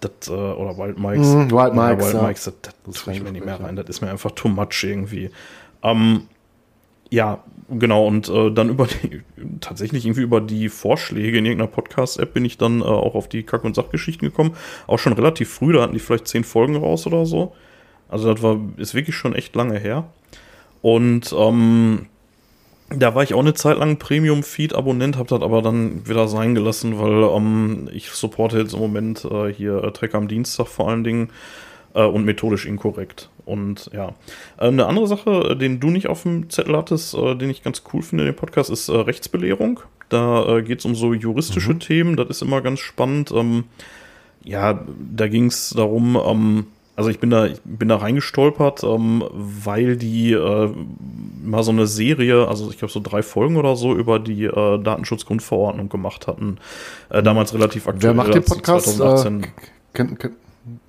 [0.00, 1.28] Das, äh, oder Wild Mikes.
[1.28, 1.76] Mm, Wild Mikes.
[1.76, 2.22] Ja, Wild ja.
[2.22, 3.76] Mikes, das, das, das tue ich mir nicht mehr rein.
[3.76, 5.30] Das ist mir einfach too much irgendwie.
[5.82, 6.22] Ähm,
[7.10, 9.20] ja, genau, und äh, dann über die,
[9.60, 13.42] tatsächlich irgendwie über die Vorschläge in irgendeiner Podcast-App bin ich dann äh, auch auf die
[13.42, 14.56] Kack- und Sachgeschichten gekommen.
[14.86, 17.54] Auch schon relativ früh, da hatten die vielleicht zehn Folgen raus oder so.
[18.08, 20.04] Also das war, ist wirklich schon echt lange her.
[20.80, 22.06] Und ähm,
[22.88, 26.98] da war ich auch eine Zeit lang Premium-Feed-Abonnent, habe das aber dann wieder sein gelassen,
[26.98, 31.30] weil ähm, ich supporte jetzt im Moment äh, hier äh, am Dienstag vor allen Dingen
[31.94, 33.28] äh, und methodisch inkorrekt.
[33.44, 34.10] Und ja,
[34.58, 37.64] äh, eine andere Sache, äh, den du nicht auf dem Zettel hattest, äh, den ich
[37.64, 39.80] ganz cool finde in dem Podcast, ist Rechtsbelehrung.
[40.08, 41.80] Da geht es um so juristische mhm.
[41.80, 43.32] Themen, das ist immer ganz spannend.
[43.32, 43.64] Ähm,
[44.44, 46.66] ja, da ging es darum, ähm,
[46.96, 50.70] also ich bin da, ich bin da reingestolpert, ähm, weil die äh,
[51.44, 54.82] mal so eine Serie, also ich glaube so drei Folgen oder so über die äh,
[54.82, 56.58] Datenschutzgrundverordnung gemacht hatten.
[57.10, 58.14] Äh, damals relativ aktuell.
[58.14, 58.96] Wer macht den Podcast?
[58.96, 59.44] 2018.
[59.44, 59.46] Äh,
[59.92, 60.34] kennt, kennt,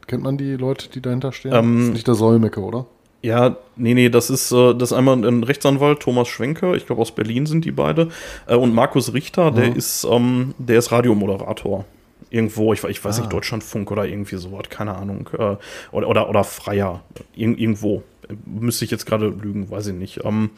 [0.07, 1.53] Kennt man die Leute, die dahinter stehen?
[1.53, 2.85] Ähm, das ist nicht der Säumecke, oder?
[3.21, 7.01] Ja, nee, nee, das ist, äh, das ist einmal ein Rechtsanwalt, Thomas Schwenker, ich glaube
[7.01, 8.09] aus Berlin sind die beide,
[8.47, 9.75] äh, und Markus Richter, der mhm.
[9.75, 11.85] ist, ähm, der ist Radiomoderator.
[12.29, 13.21] Irgendwo, ich, ich weiß ah.
[13.21, 15.29] nicht, Deutschlandfunk oder irgendwie sowas, keine Ahnung.
[15.33, 15.55] Äh,
[15.91, 17.01] oder, oder, oder Freier,
[17.35, 18.03] Ir irgendwo.
[18.45, 20.25] Müsste ich jetzt gerade lügen, weiß ich nicht.
[20.25, 20.49] Ähm,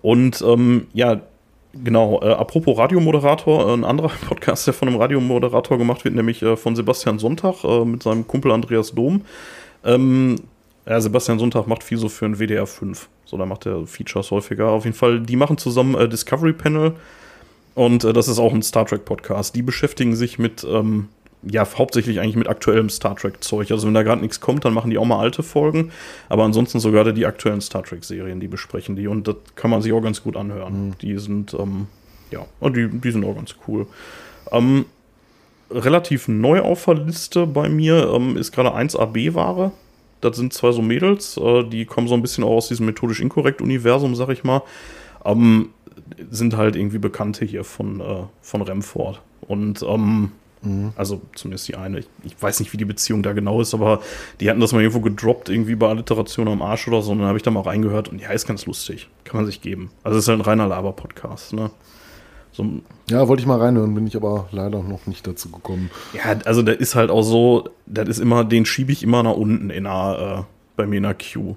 [0.00, 1.20] und ähm, ja,
[1.74, 6.42] Genau, äh, apropos Radiomoderator, äh, ein anderer Podcast, der von einem Radiomoderator gemacht wird, nämlich
[6.42, 9.22] äh, von Sebastian Sonntag äh, mit seinem Kumpel Andreas Dom.
[9.84, 10.36] Ähm,
[10.86, 13.08] ja, Sebastian Sonntag macht viel so für ein WDR 5.
[13.24, 14.68] So, da macht er Features häufiger.
[14.68, 16.94] Auf jeden Fall, die machen zusammen äh, Discovery Panel
[17.74, 19.54] und äh, das ist auch ein Star Trek Podcast.
[19.54, 21.08] Die beschäftigen sich mit ähm,
[21.42, 23.70] ja, hauptsächlich eigentlich mit aktuellem Star Trek-Zeug.
[23.70, 25.90] Also wenn da gerade nichts kommt, dann machen die auch mal alte Folgen.
[26.28, 29.08] Aber ansonsten so gerade die aktuellen Star Trek-Serien, die besprechen die.
[29.08, 30.88] Und das kann man sich auch ganz gut anhören.
[30.88, 30.98] Mhm.
[31.00, 31.88] Die sind, ähm,
[32.30, 33.86] ja, die, die sind auch ganz cool.
[34.52, 34.84] Ähm,
[35.70, 39.72] relativ neu auf der Liste bei mir ähm, ist gerade 1AB-Ware.
[40.20, 43.20] Das sind zwei so Mädels, äh, die kommen so ein bisschen auch aus diesem methodisch
[43.20, 44.62] inkorrekt Universum, sag ich mal.
[45.24, 45.70] Ähm,
[46.30, 49.20] sind halt irgendwie Bekannte hier von, äh, von Remford.
[49.40, 50.32] Und ähm,
[50.62, 50.92] Mhm.
[50.96, 52.00] Also zumindest die eine.
[52.00, 54.00] Ich, ich, weiß nicht, wie die Beziehung da genau ist, aber
[54.40, 57.12] die hatten das mal irgendwo gedroppt, irgendwie bei Alliteration am Arsch oder so.
[57.12, 59.08] Und dann habe ich da mal reingehört und ja, ist ganz lustig.
[59.24, 59.90] Kann man sich geben.
[60.04, 61.70] Also es ist halt ein reiner Laber-Podcast, ne?
[62.54, 62.66] So,
[63.08, 65.90] ja, wollte ich mal reinhören, bin ich aber leider noch nicht dazu gekommen.
[66.12, 69.32] Ja, also der ist halt auch so, das ist immer, den schiebe ich immer nach
[69.32, 71.56] unten in der, äh, bei mir in der Queue.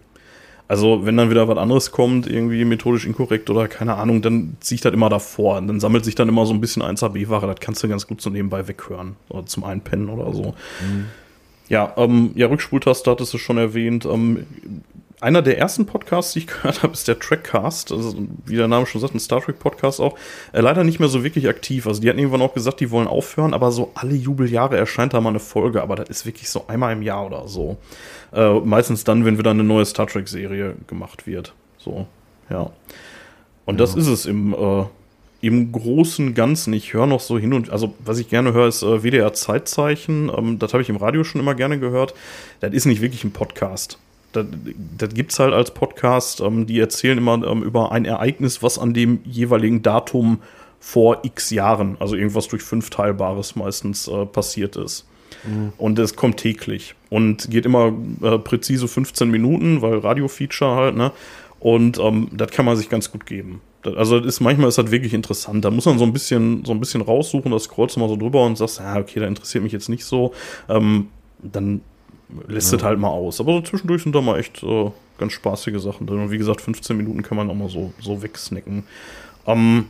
[0.68, 4.76] Also, wenn dann wieder was anderes kommt, irgendwie methodisch inkorrekt oder keine Ahnung, dann ziehe
[4.76, 5.58] ich das immer davor.
[5.58, 8.22] Und dann sammelt sich dann immer so ein bisschen 1AB-Ware, das kannst du ganz gut
[8.22, 9.16] so nebenbei weghören.
[9.30, 10.56] Oder zum Einpennen oder so.
[10.82, 11.06] Mhm.
[11.68, 14.06] Ja, ähm, ja, Rückspultaste hattest du schon erwähnt.
[14.06, 14.46] Ähm,
[15.22, 17.92] einer der ersten Podcasts, die ich gehört habe, ist der Trackcast.
[17.92, 20.18] Also, wie der Name schon sagt, ein Star Trek Podcast auch.
[20.52, 21.88] Äh, leider nicht mehr so wirklich aktiv.
[21.88, 25.22] Also, die hatten irgendwann auch gesagt, die wollen aufhören, aber so alle Jubeljahre erscheint da
[25.22, 25.82] mal eine Folge.
[25.82, 27.78] Aber das ist wirklich so einmal im Jahr oder so.
[28.34, 31.54] Äh, meistens dann, wenn wieder eine neue Star Trek-Serie gemacht wird.
[31.78, 32.08] So,
[32.50, 32.72] ja.
[33.66, 33.86] Und ja.
[33.86, 34.84] das ist es im, äh,
[35.42, 36.74] im großen Ganzen.
[36.74, 40.32] Ich höre noch so hin und also was ich gerne höre, ist äh, WDR Zeitzeichen.
[40.36, 42.14] Ähm, das habe ich im Radio schon immer gerne gehört.
[42.60, 44.00] Das ist nicht wirklich ein Podcast.
[44.36, 44.46] Das,
[44.98, 46.42] das gibt es halt als Podcast.
[46.42, 50.40] Ähm, die erzählen immer ähm, über ein Ereignis, was an dem jeweiligen Datum
[50.80, 55.08] vor x Jahren, also irgendwas durch fünf Teilbares meistens äh, passiert ist.
[55.44, 55.74] Mhm.
[55.78, 61.12] Und es kommt täglich und geht immer äh, präzise 15 Minuten, weil Radio-Feature halt, ne?
[61.60, 63.62] Und ähm, das kann man sich ganz gut geben.
[63.82, 65.66] Das, also das ist, manchmal ist das wirklich interessant.
[65.66, 68.16] Da muss man so ein bisschen, so ein bisschen raussuchen, das scrollst du mal so
[68.16, 70.34] drüber und sagst, ja, okay, da interessiert mich jetzt nicht so.
[70.70, 71.08] Ähm,
[71.42, 71.82] dann
[72.48, 73.40] lässt es halt mal aus.
[73.40, 76.22] Aber so zwischendurch sind da mal echt äh, ganz spaßige Sachen drin.
[76.22, 78.84] Und wie gesagt, 15 Minuten kann man auch mal so, so wegsnacken.
[79.48, 79.86] Ähm,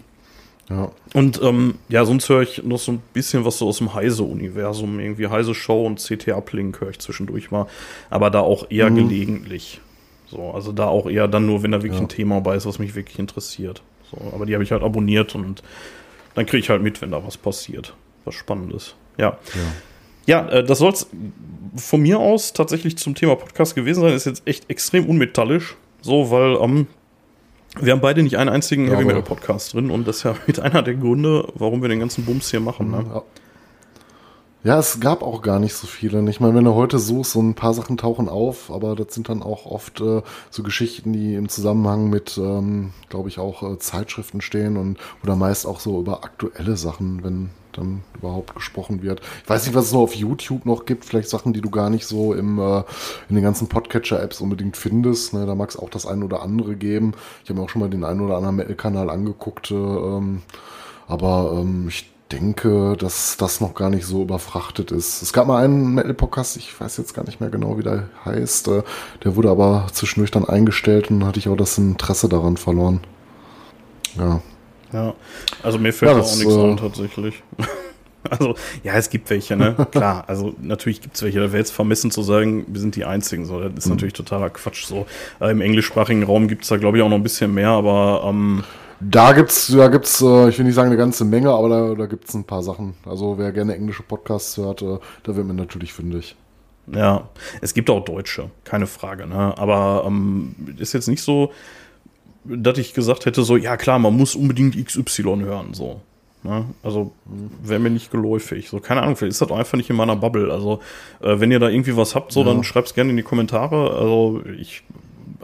[0.70, 0.92] ja.
[1.14, 5.00] Und ähm, ja, sonst höre ich noch so ein bisschen was so aus dem Heise-Universum.
[5.00, 7.68] Irgendwie Heise-Show und CT-Uplink höre ich zwischendurch mal.
[8.10, 8.96] Aber da auch eher mhm.
[8.96, 9.80] gelegentlich.
[10.28, 12.06] So, also da auch eher dann nur, wenn da wirklich Ja.
[12.06, 13.84] ein Thema bei ist, was mich wirklich interessiert.
[14.10, 15.62] So, aber die habe ich halt abonniert und
[16.34, 17.94] dann kriege ich halt mit, wenn da was passiert.
[18.26, 18.96] Was Spannendes.
[19.18, 19.38] Ja.
[20.26, 21.08] Ja, äh, das soll es
[21.76, 24.14] von mir aus tatsächlich zum Thema Podcast gewesen sein.
[24.14, 25.76] Ist jetzt echt extrem unmetallisch.
[26.02, 26.88] So, weil ähm,
[27.80, 30.60] wir haben beide nicht einen einzigen Heavy Metal Podcast drin und das ist ja mit
[30.60, 32.92] einer der Gründe, warum wir den ganzen Bums hier machen.
[32.92, 33.06] Ne?
[33.14, 33.24] Ja.
[34.66, 36.28] Ja, es gab auch gar nicht so viele.
[36.28, 39.30] Ich meine, wenn du heute suchst, so ein paar Sachen tauchen auf, aber das sind
[39.30, 43.78] dann auch oft äh, so Geschichten, die im Zusammenhang mit, ähm, glaube ich, auch äh,
[43.78, 49.22] Zeitschriften stehen und oder meist auch so über aktuelle Sachen, wenn dann überhaupt gesprochen wird.
[49.44, 51.92] Ich weiß nicht, was es noch auf YouTube noch gibt, vielleicht Sachen, die du gar
[51.92, 52.80] nicht so im, äh,
[53.30, 55.36] in den ganzen Podcatcher-Apps unbedingt findest.
[55.36, 55.46] Ne?
[55.46, 57.14] Da mag es auch das ein oder andere geben.
[57.44, 60.42] Ich habe mir auch schon mal den einen oder anderen Metal-Kanal angeguckt, äh, ähm,
[61.08, 65.22] aber ähm, ich denke, dass das noch gar nicht so überfrachtet ist.
[65.22, 68.68] Es gab mal einen Metal-Podcast, ich weiß jetzt gar nicht mehr genau, wie der heißt.
[68.68, 68.84] äh,
[69.24, 73.00] Der wurde aber zwischendurch dann eingestellt und hatte ich auch das Interesse daran verloren.
[74.18, 74.42] Ja.
[74.94, 75.14] Ja,
[75.64, 77.44] also mir fällt Ja, da das, auch nichts äh, ein tatsächlich.
[78.30, 79.76] also, ja, es gibt welche, ne?
[79.92, 81.40] Klar, also natürlich gibt es welche.
[81.40, 83.46] Da wäre jetzt vermessen zu sagen, wir sind die Einzigen.
[83.46, 83.78] So, das Mhm.
[83.78, 84.86] ist natürlich totaler Quatsch.
[84.86, 85.06] So,
[85.42, 88.24] äh, Im englischsprachigen Raum gibt es da, glaube ich, auch noch ein bisschen mehr, aber
[88.28, 88.64] ähm,
[89.00, 92.06] Da gibt's, da gibt's, äh, ich will nicht sagen eine ganze Menge, aber da, da
[92.06, 92.94] gibt's ein paar Sachen.
[93.06, 96.36] Also wer gerne englische Podcasts hört, äh, da wird man natürlich fündig.
[96.92, 97.28] ja,
[97.62, 99.54] es gibt auch Deutsche, keine Frage, ne?
[99.58, 101.52] Aber ähm, ist jetzt nicht so,
[102.46, 106.00] dass ich gesagt hätte, so, ja klar, man muss unbedingt XY hören, so.
[106.44, 106.66] Ne?
[106.84, 107.12] Also
[107.64, 108.70] wäre mir nicht geläufig.
[108.70, 110.52] So, keine Ahnung, vielleicht ist das einfach nicht in meiner Bubble.
[110.54, 110.80] Also,
[111.22, 112.46] äh, wenn ihr da irgendwie was habt, so, Ja.
[112.48, 113.96] dann schreibt's gerne in die Kommentare.
[113.96, 114.84] Also, ich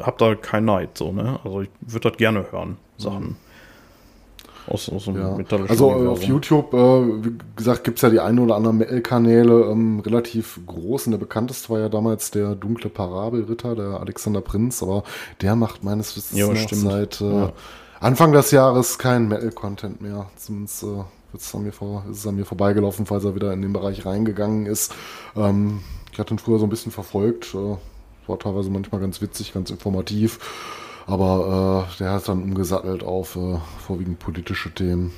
[0.06, 1.40] hab da kein Neid, so, ne?
[1.44, 3.38] Also, ich würde das gerne hören, Sachen.
[4.68, 5.36] Aus, aus dem Ja.
[5.68, 6.30] Also äh, auf Universum.
[6.30, 6.78] YouTube, äh,
[7.26, 11.08] wie gesagt, gibt's ja die ein oder anderen Metal-Kanäle, ähm, relativ groß.
[11.08, 15.04] Und der bekannteste war ja damals der dunkle Parabelritter, der Alexander Prinz, aber
[15.42, 17.54] der macht meines Wissens Ja, seit äh, Ja.
[18.00, 20.28] Anfang des Jahres kein Metal-Content mehr.
[20.36, 23.64] Zumindest äh, wird's an mir vor, ist es an mir vorbeigelaufen, falls er wieder in
[23.64, 24.94] den Bereich reingegangen ist.
[25.36, 25.80] Ähm,
[26.12, 27.56] ich hatte ihn früher so ein bisschen verfolgt.
[27.56, 27.78] Äh,
[28.32, 30.40] war teilweise manchmal ganz witzig, ganz informativ.
[31.06, 35.12] Aber äh, der hat dann umgesattelt auf äh, vorwiegend politische Themen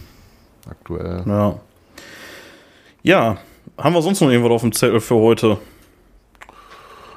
[0.69, 1.23] aktuell.
[1.25, 1.59] Ja.
[3.03, 3.37] Ja,
[3.77, 5.57] haben wir sonst noch irgendwas auf dem Zettel für heute?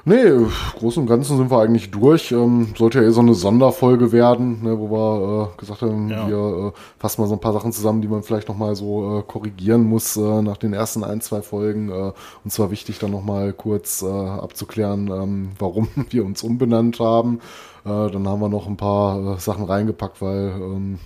[0.08, 2.30] Nee, im Großen und Ganzen sind wir eigentlich durch.
[2.30, 6.28] Ähm, sollte ja eh so eine Sonderfolge werden, ne, wo wir äh, gesagt haben, Ja.
[6.28, 9.22] wir äh, fassen mal so ein paar Sachen zusammen, die man vielleicht nochmal so äh,
[9.26, 11.88] korrigieren muss äh, nach den ersten ein, zwei Folgen.
[11.90, 12.12] Äh,
[12.44, 17.40] und zwar wichtig dann nochmal kurz äh, abzuklären, ähm, warum wir uns umbenannt haben.
[17.84, 20.98] Äh, dann haben wir noch ein paar äh, Sachen reingepackt, weil ähm,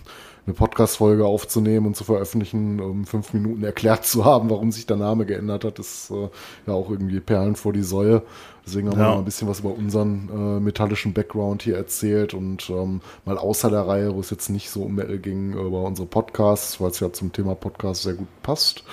[0.46, 4.96] eine Podcast-Folge aufzunehmen und zu veröffentlichen, um fünf Minuten erklärt zu haben, warum sich der
[4.96, 6.28] Name geändert hat, ist äh,
[6.66, 8.22] ja auch irgendwie Perlen vor die Säue.
[8.66, 9.10] Deswegen haben wir Ja.
[9.12, 13.70] mal ein bisschen was über unseren äh, metallischen Background hier erzählt und ähm, mal außer
[13.70, 17.00] der Reihe, wo es jetzt nicht so um Metal ging, über unsere Podcasts, weil es
[17.00, 18.84] ja zum Thema Podcast sehr gut passt.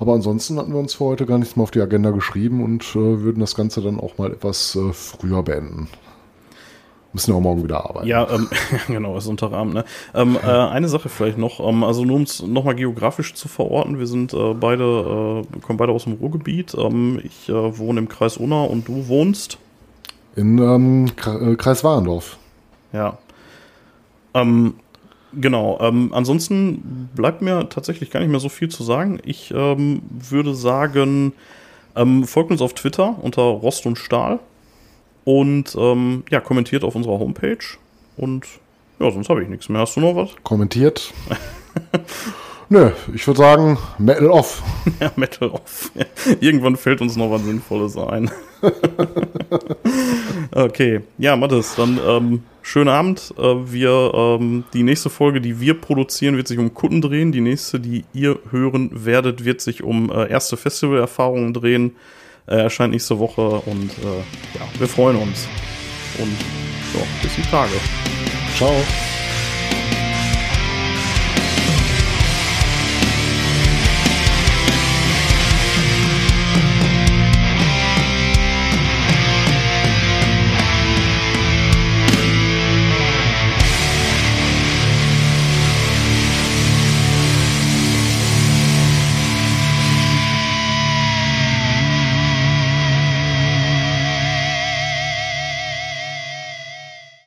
[0.00, 2.82] Aber ansonsten hatten wir uns für heute gar nichts mehr auf die Agenda geschrieben und
[2.96, 5.88] äh, würden das Ganze dann auch mal etwas äh, früher beenden.
[7.14, 8.08] Müssen ja auch morgen wieder arbeiten.
[8.08, 8.48] Ja, ähm,
[8.88, 9.84] genau, ist Unterabend, ne?
[10.14, 14.00] Ähm, äh, eine Sache vielleicht noch, ähm, also nur um es nochmal geografisch zu verorten,
[14.00, 16.74] wir sind äh, beide, äh, kommen beide aus dem Ruhrgebiet.
[16.76, 19.58] Ähm, ich äh, wohne im Kreis Unna und du wohnst?
[20.34, 22.36] In ähm, äh, Kreis Warendorf.
[22.92, 23.16] Ja.
[24.34, 24.74] Ähm,
[25.32, 25.76] genau.
[25.76, 29.20] Ansonsten bleibt mir tatsächlich gar nicht mehr so viel zu sagen.
[29.24, 31.32] Ich würde sagen,
[32.24, 34.40] folgt uns auf Twitter unter Rost und Stahl
[35.24, 37.64] und ähm, ja, kommentiert auf unserer Homepage.
[38.16, 38.46] Und
[39.00, 39.80] ja, sonst habe ich nichts mehr.
[39.80, 40.30] Hast du noch was?
[40.42, 41.12] Kommentiert.
[42.68, 44.62] Nö, ich würde sagen, Metal off.
[45.00, 45.90] Ja, Metal off.
[46.40, 48.30] Irgendwann fällt uns noch was Sinnvolles ein.
[50.52, 53.34] okay, ja, Mathis, dann ähm, schönen Abend.
[53.38, 57.32] Äh, wir, ähm, die nächste Folge, die wir produzieren, wird sich um Kunden drehen.
[57.32, 61.92] Die nächste, die ihr hören werdet, wird sich um äh, erste Festivalerfahrungen drehen.
[62.46, 64.18] Äh, erscheint nächste Woche und äh,
[64.58, 65.48] ja, wir freuen uns.
[66.18, 66.36] Und
[66.94, 67.72] ja, bis die Tage.
[68.56, 68.74] Ciao.